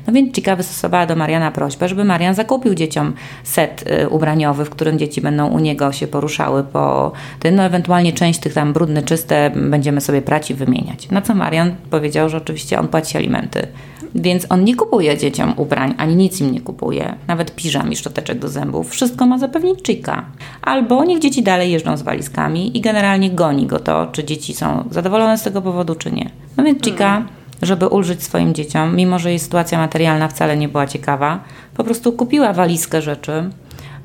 No 0.06 0.12
więc 0.12 0.34
Chica 0.34 0.56
wystosowała 0.56 1.06
do 1.06 1.16
Mariana 1.16 1.50
prośbę, 1.50 1.88
żeby 1.88 2.04
Marian 2.04 2.34
zakupił 2.34 2.74
dzieciom 2.74 3.12
set 3.44 3.84
y, 4.02 4.08
ubraniowy, 4.08 4.64
w 4.64 4.70
którym 4.70 4.98
dzieci 4.98 5.20
będą 5.20 5.48
u 5.48 5.58
niego 5.58 5.92
się 5.92 6.06
poruszały 6.06 6.64
po 6.64 7.12
tym, 7.40 7.54
no 7.54 7.62
ewentualnie 7.62 8.12
część 8.12 8.40
tych 8.40 8.54
tam 8.54 8.72
brudne, 8.72 9.02
czyste 9.02 9.50
będziemy 9.56 10.00
sobie 10.00 10.22
prać 10.22 10.50
i 10.50 10.54
wymieniać. 10.54 11.10
Na 11.10 11.22
co 11.22 11.34
Marian 11.34 11.74
powiedział, 11.90 12.28
że 12.28 12.36
oczywiście 12.36 12.78
on 12.78 12.88
płaci 12.88 13.16
alimenty. 13.16 13.66
Więc 14.14 14.46
on 14.48 14.64
nie 14.64 14.76
kupuje 14.76 15.18
dzieciom 15.18 15.54
ubrań, 15.56 15.94
ani 15.98 16.16
nic 16.16 16.40
im 16.40 16.52
nie 16.52 16.60
kupuje, 16.60 17.14
nawet 17.28 17.54
piżam 17.54 17.92
i 17.92 17.96
szczoteczek 17.96 18.38
do 18.38 18.48
zębów. 18.48 18.90
Wszystko 18.90 19.26
ma 19.26 19.38
zapewnić 19.38 19.86
Chica. 19.86 20.24
Albo 20.62 21.04
niech 21.04 21.18
dzieci 21.18 21.42
dalej 21.42 21.72
jeżdżą 21.72 21.96
z 21.96 22.02
walizkami 22.02 22.76
i 22.76 22.80
generalnie 22.80 23.30
goni 23.30 23.66
go 23.66 23.78
to, 23.78 24.06
czy 24.06 24.24
dzieci 24.24 24.54
są 24.54 24.84
zadowolone 24.90 25.38
z 25.38 25.42
tego 25.42 25.62
powodu, 25.62 25.94
czy 25.94 26.12
nie. 26.12 26.30
No 26.56 26.64
więc 26.64 26.84
Chica 26.84 27.08
hmm 27.08 27.42
żeby 27.62 27.86
ulżyć 27.86 28.22
swoim 28.22 28.54
dzieciom, 28.54 28.96
mimo 28.96 29.18
że 29.18 29.30
jej 29.30 29.38
sytuacja 29.38 29.78
materialna 29.78 30.28
wcale 30.28 30.56
nie 30.56 30.68
była 30.68 30.86
ciekawa, 30.86 31.40
po 31.74 31.84
prostu 31.84 32.12
kupiła 32.12 32.52
walizkę 32.52 33.02
rzeczy, 33.02 33.50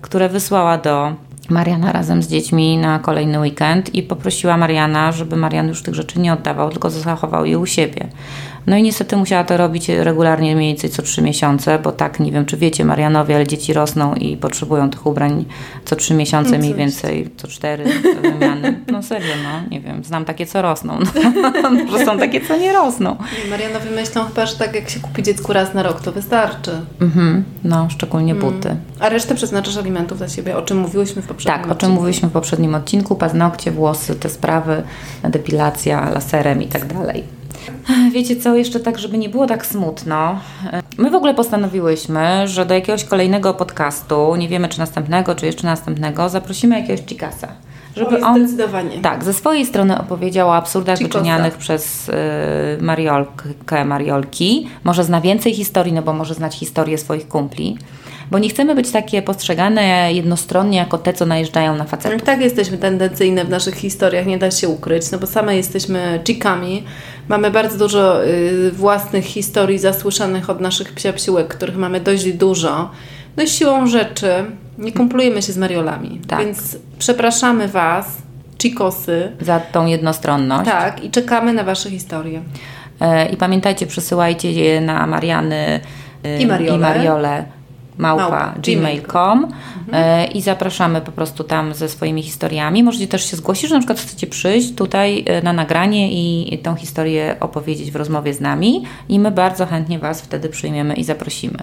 które 0.01 0.29
wysłała 0.29 0.77
do 0.77 1.13
Mariana 1.49 1.91
razem 1.91 2.23
z 2.23 2.27
dziećmi 2.27 2.77
na 2.77 2.99
kolejny 2.99 3.39
weekend 3.39 3.95
i 3.95 4.03
poprosiła 4.03 4.57
Mariana, 4.57 5.11
żeby 5.11 5.35
Marian 5.35 5.67
już 5.67 5.81
tych 5.81 5.95
rzeczy 5.95 6.19
nie 6.19 6.33
oddawał, 6.33 6.69
tylko 6.69 6.89
zachował 6.89 7.45
je 7.45 7.59
u 7.59 7.65
siebie. 7.65 8.07
No 8.67 8.77
i 8.77 8.83
niestety 8.83 9.17
musiała 9.17 9.43
to 9.43 9.57
robić 9.57 9.89
regularnie 9.89 10.55
mniej 10.55 10.67
więcej 10.67 10.89
co 10.89 11.01
trzy 11.01 11.21
miesiące, 11.21 11.79
bo 11.79 11.91
tak, 11.91 12.19
nie 12.19 12.31
wiem 12.31 12.45
czy 12.45 12.57
wiecie, 12.57 12.85
Marianowie, 12.85 13.35
ale 13.35 13.47
dzieci 13.47 13.73
rosną 13.73 14.15
i 14.15 14.37
potrzebują 14.37 14.89
tych 14.89 15.05
ubrań 15.05 15.45
co 15.85 15.95
trzy 15.95 16.13
miesiące, 16.13 16.51
no 16.51 16.57
mniej 16.57 16.73
więcej 16.73 17.29
co 17.37 17.47
cztery 17.47 17.85
wymiany. 18.21 18.79
No 18.91 19.03
serio, 19.03 19.33
no 19.43 19.69
nie 19.71 19.81
wiem, 19.81 20.03
znam 20.03 20.25
takie 20.25 20.45
co 20.45 20.61
rosną, 20.61 20.99
no, 21.63 21.97
że 21.97 22.05
są 22.05 22.19
takie 22.19 22.41
co 22.41 22.57
nie 22.57 22.73
rosną. 22.73 23.15
Marianowie 23.49 23.91
myślą 23.91 24.25
chyba, 24.25 24.45
że 24.45 24.55
tak 24.55 24.75
jak 24.75 24.89
się 24.89 24.99
kupi 24.99 25.23
dziecku 25.23 25.53
raz 25.53 25.73
na 25.73 25.83
rok, 25.83 26.01
to 26.01 26.11
wystarczy. 26.11 26.71
Mhm, 27.01 27.43
no, 27.63 27.89
szczególnie 27.89 28.31
mm. 28.31 28.43
buty. 28.43 28.75
A 28.99 29.09
resztę 29.09 29.35
przeznaczasz 29.35 29.77
alimentów 29.77 30.17
dla 30.17 30.29
siebie, 30.29 30.57
o 30.57 30.61
czym 30.61 30.77
mówiłyśmy 30.77 31.21
w 31.21 31.27
poprzednim 31.27 31.63
Tak, 31.63 31.71
o 31.71 31.75
czym 31.75 31.91
mówiliśmy 31.91 32.29
w 32.29 32.31
poprzednim 32.31 32.75
odcinku, 32.75 33.15
paznokcie, 33.15 33.71
włosy, 33.71 34.15
te 34.15 34.29
sprawy, 34.29 34.83
depilacja 35.23 36.09
laserem 36.09 36.63
i 36.63 36.67
tak 36.67 36.93
dalej. 36.93 37.36
Wiecie 38.13 38.35
co, 38.35 38.55
jeszcze 38.55 38.79
tak, 38.79 38.99
żeby 38.99 39.17
nie 39.17 39.29
było 39.29 39.47
tak 39.47 39.65
smutno. 39.65 40.39
My 40.97 41.11
w 41.11 41.15
ogóle 41.15 41.33
postanowiłyśmy, 41.33 42.47
że 42.47 42.65
do 42.65 42.73
jakiegoś 42.73 43.03
kolejnego 43.03 43.53
podcastu, 43.53 44.35
nie 44.35 44.47
wiemy 44.47 44.67
czy 44.67 44.79
następnego, 44.79 45.35
czy 45.35 45.45
jeszcze 45.45 45.67
następnego, 45.67 46.29
zaprosimy 46.29 46.79
jakiegoś 46.79 47.05
Chicasa. 47.05 47.47
Żeby 47.95 48.25
on 48.25 48.47
zdecydowanie. 48.47 49.01
tak, 49.01 49.23
ze 49.23 49.33
swojej 49.33 49.65
strony 49.65 49.99
opowiedział 49.99 50.49
o 50.49 50.55
absurdach 50.55 50.97
Chicosa. 50.97 51.19
wyczynianych 51.19 51.57
przez 51.57 52.09
y, 52.09 52.13
Mariolkę, 52.81 53.85
Mariolki. 53.85 54.67
Może 54.83 55.03
zna 55.03 55.21
więcej 55.21 55.53
historii, 55.53 55.93
no 55.93 56.01
bo 56.01 56.13
może 56.13 56.33
znać 56.33 56.55
historię 56.55 56.97
swoich 56.97 57.27
kumpli 57.27 57.77
bo 58.31 58.39
nie 58.39 58.49
chcemy 58.49 58.75
być 58.75 58.91
takie 58.91 59.21
postrzegane 59.21 60.13
jednostronnie 60.13 60.77
jako 60.77 60.97
te, 60.97 61.13
co 61.13 61.25
najeżdżają 61.25 61.75
na 61.75 61.83
facetów. 61.83 62.21
Tak, 62.21 62.41
jesteśmy 62.41 62.77
tendencyjne 62.77 63.45
w 63.45 63.49
naszych 63.49 63.75
historiach, 63.75 64.25
nie 64.25 64.37
da 64.37 64.51
się 64.51 64.69
ukryć, 64.69 65.11
no 65.11 65.17
bo 65.17 65.27
same 65.27 65.55
jesteśmy 65.55 66.19
chikami, 66.27 66.83
mamy 67.27 67.51
bardzo 67.51 67.77
dużo 67.77 68.25
y, 68.25 68.71
własnych 68.71 69.25
historii 69.25 69.79
zasłyszanych 69.79 70.49
od 70.49 70.61
naszych 70.61 70.93
psiapsiłek, 70.93 71.47
których 71.47 71.77
mamy 71.77 71.99
dość 71.99 72.33
dużo. 72.33 72.89
No 73.37 73.43
i 73.43 73.47
siłą 73.47 73.87
rzeczy 73.87 74.29
nie 74.77 74.91
kumplujemy 74.91 75.41
się 75.41 75.53
z 75.53 75.57
Mariolami, 75.57 76.21
tak. 76.27 76.39
więc 76.39 76.77
przepraszamy 76.99 77.67
Was, 77.67 78.17
chikosy. 78.61 79.31
Za 79.41 79.59
tą 79.59 79.85
jednostronność. 79.85 80.71
Tak, 80.71 81.03
i 81.03 81.11
czekamy 81.11 81.53
na 81.53 81.63
Wasze 81.63 81.89
historie. 81.89 82.41
E, 83.01 83.29
I 83.29 83.37
pamiętajcie, 83.37 83.87
przesyłajcie 83.87 84.51
je 84.51 84.81
na 84.81 85.07
Mariany 85.07 85.79
i 86.39 86.47
Mariole. 86.47 86.77
I 86.77 86.79
Mariole 86.79 87.56
małpa 87.97 88.53
gmail.com 88.63 89.43
mhm. 89.43 89.53
E, 89.91 90.25
i 90.25 90.41
zapraszamy 90.41 91.01
po 91.01 91.11
prostu 91.11 91.43
tam 91.43 91.73
ze 91.73 91.89
swoimi 91.89 92.23
historiami. 92.23 92.83
Możecie 92.83 93.07
też 93.07 93.31
się 93.31 93.37
zgłosić, 93.37 93.69
że 93.69 93.75
na 93.75 93.81
przykład 93.81 93.99
chcecie 93.99 94.27
przyjść 94.27 94.75
tutaj 94.75 95.23
e, 95.27 95.41
na 95.41 95.53
nagranie 95.53 96.11
i 96.11 96.57
tą 96.57 96.75
historię 96.75 97.35
opowiedzieć 97.39 97.91
w 97.91 97.95
rozmowie 97.95 98.33
z 98.33 98.41
nami 98.41 98.83
i 99.09 99.19
my 99.19 99.31
bardzo 99.31 99.65
chętnie 99.65 99.99
Was 99.99 100.21
wtedy 100.21 100.49
przyjmiemy 100.49 100.93
i 100.93 101.03
zaprosimy. 101.03 101.57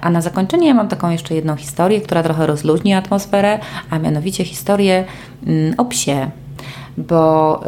A 0.00 0.10
na 0.10 0.20
zakończenie 0.20 0.68
ja 0.68 0.74
mam 0.74 0.88
taką 0.88 1.10
jeszcze 1.10 1.34
jedną 1.34 1.56
historię, 1.56 2.00
która 2.00 2.22
trochę 2.22 2.46
rozluźni 2.46 2.94
atmosferę, 2.94 3.58
a 3.90 3.98
mianowicie 3.98 4.44
historię 4.44 5.04
mm, 5.46 5.74
o 5.78 5.84
psie 5.84 6.30
bo 7.08 7.60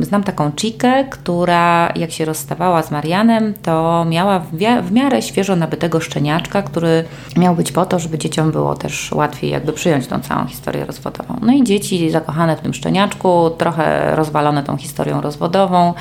y, 0.00 0.04
znam 0.04 0.22
taką 0.22 0.52
Chikę, 0.60 1.04
która 1.04 1.92
jak 1.96 2.10
się 2.10 2.24
rozstawała 2.24 2.82
z 2.82 2.90
Marianem, 2.90 3.54
to 3.62 4.04
miała 4.08 4.38
w, 4.38 4.46
w 4.82 4.92
miarę 4.92 5.22
świeżo 5.22 5.56
nabytego 5.56 6.00
szczeniaczka, 6.00 6.62
który 6.62 7.04
miał 7.36 7.54
być 7.54 7.72
po 7.72 7.86
to, 7.86 7.98
żeby 7.98 8.18
dzieciom 8.18 8.52
było 8.52 8.74
też 8.74 9.12
łatwiej 9.12 9.50
jakby 9.50 9.72
przyjąć 9.72 10.06
tą 10.06 10.20
całą 10.20 10.46
historię 10.46 10.84
rozwodową. 10.84 11.38
No 11.42 11.52
i 11.52 11.64
dzieci 11.64 12.10
zakochane 12.10 12.56
w 12.56 12.60
tym 12.60 12.74
szczeniaczku, 12.74 13.50
trochę 13.58 14.16
rozwalone 14.16 14.62
tą 14.62 14.76
historią 14.76 15.20
rozwodową. 15.20 15.94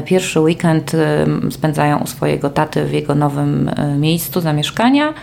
Y, 0.00 0.02
pierwszy 0.02 0.40
weekend 0.40 0.94
y, 0.94 0.98
spędzają 1.50 1.98
u 1.98 2.06
swojego 2.06 2.50
taty 2.50 2.84
w 2.84 2.92
jego 2.92 3.14
nowym 3.14 3.68
y, 3.68 3.98
miejscu 3.98 4.40
zamieszkania. 4.40 5.14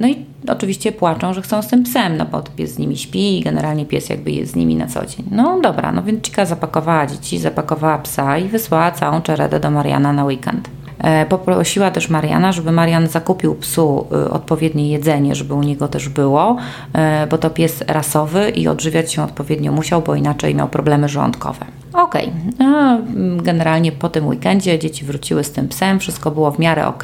No 0.00 0.08
i 0.08 0.24
oczywiście 0.48 0.92
płaczą, 0.92 1.34
że 1.34 1.42
chcą 1.42 1.62
z 1.62 1.68
tym 1.68 1.82
psem, 1.82 2.16
no 2.16 2.24
bo 2.24 2.42
pies 2.42 2.72
z 2.72 2.78
nimi 2.78 2.96
śpi 2.96 3.38
i 3.38 3.42
generalnie 3.42 3.86
pies 3.86 4.08
jakby 4.08 4.30
jest 4.30 4.52
z 4.52 4.56
nimi 4.56 4.76
na 4.76 4.86
co 4.86 5.06
dzień. 5.06 5.26
No 5.30 5.60
dobra, 5.60 5.92
no 5.92 6.02
więc 6.02 6.24
Cika 6.24 6.46
zapakowała 6.46 7.06
dzieci, 7.06 7.38
zapakowała 7.38 7.98
psa 7.98 8.38
i 8.38 8.48
wysłała 8.48 8.90
całą 8.90 9.22
czeredę 9.22 9.60
do 9.60 9.70
Mariana 9.70 10.12
na 10.12 10.24
weekend. 10.24 10.68
E, 10.98 11.26
poprosiła 11.26 11.90
też 11.90 12.10
Mariana, 12.10 12.52
żeby 12.52 12.72
Marian 12.72 13.06
zakupił 13.06 13.54
psu 13.54 14.06
y, 14.26 14.30
odpowiednie 14.30 14.88
jedzenie, 14.88 15.34
żeby 15.34 15.54
u 15.54 15.62
niego 15.62 15.88
też 15.88 16.08
było, 16.08 16.56
e, 16.92 17.26
bo 17.26 17.38
to 17.38 17.50
pies 17.50 17.84
rasowy 17.86 18.50
i 18.50 18.68
odżywiać 18.68 19.12
się 19.12 19.22
odpowiednio 19.22 19.72
musiał, 19.72 20.02
bo 20.02 20.14
inaczej 20.14 20.54
miał 20.54 20.68
problemy 20.68 21.08
żołądkowe. 21.08 21.64
Okej, 21.92 22.32
okay. 22.54 23.42
generalnie 23.42 23.92
po 23.92 24.08
tym 24.08 24.26
weekendzie 24.26 24.78
dzieci 24.78 25.04
wróciły 25.04 25.44
z 25.44 25.52
tym 25.52 25.68
psem, 25.68 26.00
wszystko 26.00 26.30
było 26.30 26.50
w 26.50 26.58
miarę 26.58 26.86
ok. 26.86 27.02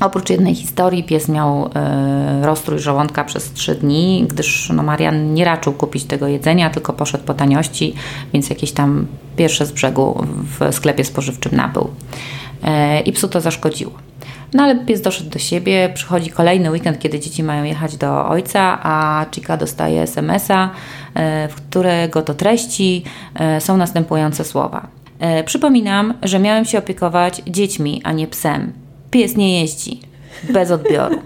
Oprócz 0.00 0.30
jednej 0.30 0.54
historii 0.54 1.04
pies 1.04 1.28
miał 1.28 1.70
e, 1.74 2.46
rozstrój 2.46 2.78
żołądka 2.78 3.24
przez 3.24 3.52
trzy 3.52 3.74
dni, 3.74 4.26
gdyż 4.28 4.70
no, 4.74 4.82
Marian 4.82 5.34
nie 5.34 5.44
raczył 5.44 5.72
kupić 5.72 6.04
tego 6.04 6.26
jedzenia, 6.26 6.70
tylko 6.70 6.92
poszedł 6.92 7.24
po 7.24 7.34
taniości, 7.34 7.94
więc 8.32 8.50
jakieś 8.50 8.72
tam 8.72 9.06
pierwsze 9.36 9.66
z 9.66 9.72
brzegu 9.72 10.26
w 10.60 10.74
sklepie 10.74 11.04
spożywczym 11.04 11.56
nabył. 11.56 11.88
E, 12.62 13.00
I 13.00 13.12
psu 13.12 13.28
to 13.28 13.40
zaszkodziło. 13.40 13.92
No 14.54 14.62
ale 14.62 14.84
pies 14.84 15.00
doszedł 15.00 15.30
do 15.30 15.38
siebie, 15.38 15.90
przychodzi 15.94 16.30
kolejny 16.30 16.70
weekend, 16.70 16.98
kiedy 16.98 17.20
dzieci 17.20 17.42
mają 17.42 17.64
jechać 17.64 17.96
do 17.96 18.28
ojca, 18.28 18.78
a 18.82 19.26
Chica 19.34 19.56
dostaje 19.56 20.02
SMS-a, 20.02 20.70
e, 21.14 21.48
w 21.48 21.54
którego 21.54 22.22
to 22.22 22.34
treści 22.34 23.04
e, 23.34 23.60
są 23.60 23.76
następujące 23.76 24.44
słowa. 24.44 24.86
Przypominam, 25.44 26.14
że 26.22 26.38
miałem 26.38 26.64
się 26.64 26.78
opiekować 26.78 27.42
dziećmi, 27.46 28.00
a 28.04 28.12
nie 28.12 28.26
psem. 28.26 28.72
Pies 29.10 29.36
nie 29.36 29.60
jeździ. 29.60 30.00
Bez 30.50 30.70
odbioru. 30.70 31.18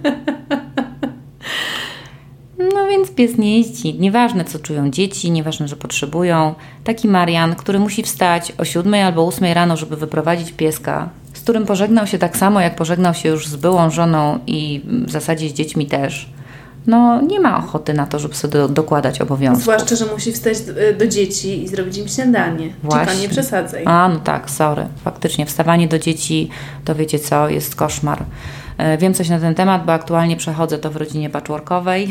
No 2.58 2.86
więc 2.86 3.10
pies 3.10 3.38
nie 3.38 3.56
jeździ. 3.56 3.94
Nieważne, 3.94 4.44
co 4.44 4.58
czują 4.58 4.90
dzieci, 4.90 5.30
nieważne, 5.30 5.68
że 5.68 5.76
potrzebują. 5.76 6.54
Taki 6.84 7.08
Marian, 7.08 7.54
który 7.54 7.78
musi 7.78 8.02
wstać 8.02 8.52
o 8.58 8.64
7 8.64 8.94
albo 8.94 9.26
8 9.26 9.52
rano, 9.52 9.76
żeby 9.76 9.96
wyprowadzić 9.96 10.52
pieska 10.52 11.08
którym 11.46 11.66
pożegnał 11.66 12.06
się 12.06 12.18
tak 12.18 12.36
samo, 12.36 12.60
jak 12.60 12.76
pożegnał 12.76 13.14
się 13.14 13.28
już 13.28 13.46
z 13.46 13.56
byłą 13.56 13.90
żoną 13.90 14.38
i 14.46 14.82
w 15.06 15.10
zasadzie 15.10 15.48
z 15.48 15.52
dziećmi 15.52 15.86
też, 15.86 16.28
no 16.86 17.22
nie 17.22 17.40
ma 17.40 17.58
ochoty 17.58 17.94
na 17.94 18.06
to, 18.06 18.18
żeby 18.18 18.34
sobie 18.34 18.52
do, 18.52 18.68
dokładać 18.68 19.20
obowiązków. 19.20 19.62
Zwłaszcza, 19.62 19.96
że 19.96 20.06
musi 20.06 20.32
wstać 20.32 20.60
do, 20.60 20.72
do 20.98 21.06
dzieci 21.06 21.62
i 21.62 21.68
zrobić 21.68 21.98
im 21.98 22.08
śniadanie. 22.08 22.70
Właśnie. 22.82 23.20
Nie 23.20 23.28
przesadzaj. 23.28 23.82
A, 23.86 24.08
no 24.08 24.20
tak, 24.20 24.50
sorry. 24.50 24.86
Faktycznie, 25.04 25.46
wstawanie 25.46 25.88
do 25.88 25.98
dzieci, 25.98 26.50
to 26.84 26.94
wiecie 26.94 27.18
co, 27.18 27.48
jest 27.48 27.76
koszmar. 27.76 28.24
E, 28.78 28.98
wiem 28.98 29.14
coś 29.14 29.28
na 29.28 29.40
ten 29.40 29.54
temat, 29.54 29.84
bo 29.84 29.92
aktualnie 29.92 30.36
przechodzę 30.36 30.78
to 30.78 30.90
w 30.90 30.96
rodzinie 30.96 31.30
patchworkowej, 31.30 32.08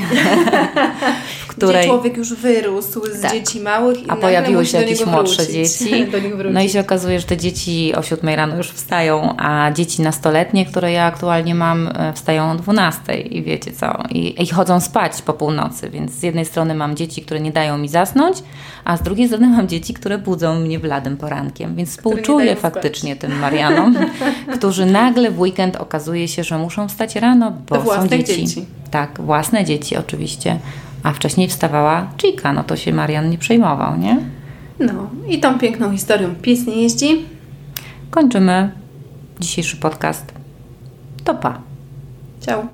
w 1.42 1.48
której... 1.48 1.76
Gdzie 1.76 1.88
człowiek 1.88 2.18
już 2.18 2.34
wyrósł 2.34 3.06
z 3.06 3.22
tak. 3.22 3.32
dzieci 3.32 3.60
małych 3.60 4.04
i 4.04 4.10
A 4.10 4.16
pojawiły 4.16 4.66
się 4.66 4.78
jakieś 4.78 5.06
młodsze 5.06 5.48
dzieci. 5.48 6.08
no 6.52 6.62
i 6.62 6.70
się 6.70 6.80
okazuje, 6.80 7.20
że 7.20 7.26
te 7.26 7.38
dzieci 7.38 7.94
o 7.96 8.04
7 8.04 8.36
rano 8.36 8.58
już 8.58 8.70
wstają, 8.70 9.36
a 9.38 9.72
dzieci 9.72 10.02
nastoletnie, 10.02 10.66
które 10.66 10.92
ja 10.92 11.06
aktualnie 11.06 11.56
mam, 11.56 11.88
e, 11.88 12.14
wstają 12.14 12.52
o 12.52 12.56
12 12.56 13.18
i 13.18 13.44
wiecie 13.44 13.72
co, 13.72 14.04
i, 14.10 14.44
i 14.44 14.48
chodzą 14.48 14.80
spać 14.80 15.22
po 15.22 15.34
północy, 15.34 15.90
więc 15.90 16.12
z 16.12 16.24
jednej 16.24 16.46
strony 16.46 16.76
mam 16.76 16.96
dzieci, 16.96 17.22
które 17.22 17.40
nie 17.40 17.52
dają 17.52 17.78
mi 17.78 17.90
zasnąć, 17.90 18.38
a 18.86 18.98
z 18.98 19.02
drugiej 19.02 19.28
strony 19.28 19.48
mam 19.48 19.68
dzieci, 19.68 19.94
które 19.94 20.18
budzą 20.18 20.60
mnie 20.60 20.80
bladym 20.80 21.18
porankiem, 21.18 21.76
więc 21.76 21.90
współczuję 21.90 22.56
faktycznie 22.56 23.16
spać. 23.16 23.30
tym 23.30 23.40
Marianom, 23.40 23.96
którzy 24.56 24.86
nagle 24.86 25.32
w 25.32 25.40
weekend 25.40 25.76
okazuje 25.76 26.28
się, 26.28 26.44
że 26.44 26.55
że 26.56 26.64
muszą 26.64 26.88
wstać 26.88 27.16
rano, 27.16 27.52
bo 27.70 27.78
to 27.78 27.96
są 27.96 28.08
dzieci. 28.08 28.48
dzieci. 28.48 28.66
Tak, 28.92 29.22
własne 29.22 29.66
dzieci 29.66 29.98
oczywiście. 29.98 30.60
A 31.04 31.14
wcześniej 31.14 31.48
wstawała 31.48 32.08
Chica, 32.22 32.54
no 32.54 32.64
to 32.64 32.76
się 32.76 32.94
Marian 32.94 33.30
nie 33.30 33.38
przejmował, 33.38 33.98
nie? 33.98 34.18
No 34.80 35.10
i 35.28 35.40
tą 35.40 35.60
piękną 35.60 35.92
historią 35.92 36.36
pies 36.36 36.68
nie 36.68 36.82
jeździ. 36.82 37.26
Kończymy 38.12 38.72
dzisiejszy 39.40 39.78
podcast. 39.78 40.34
To 41.24 41.36
pa. 41.36 41.60
Ciao. 42.42 42.64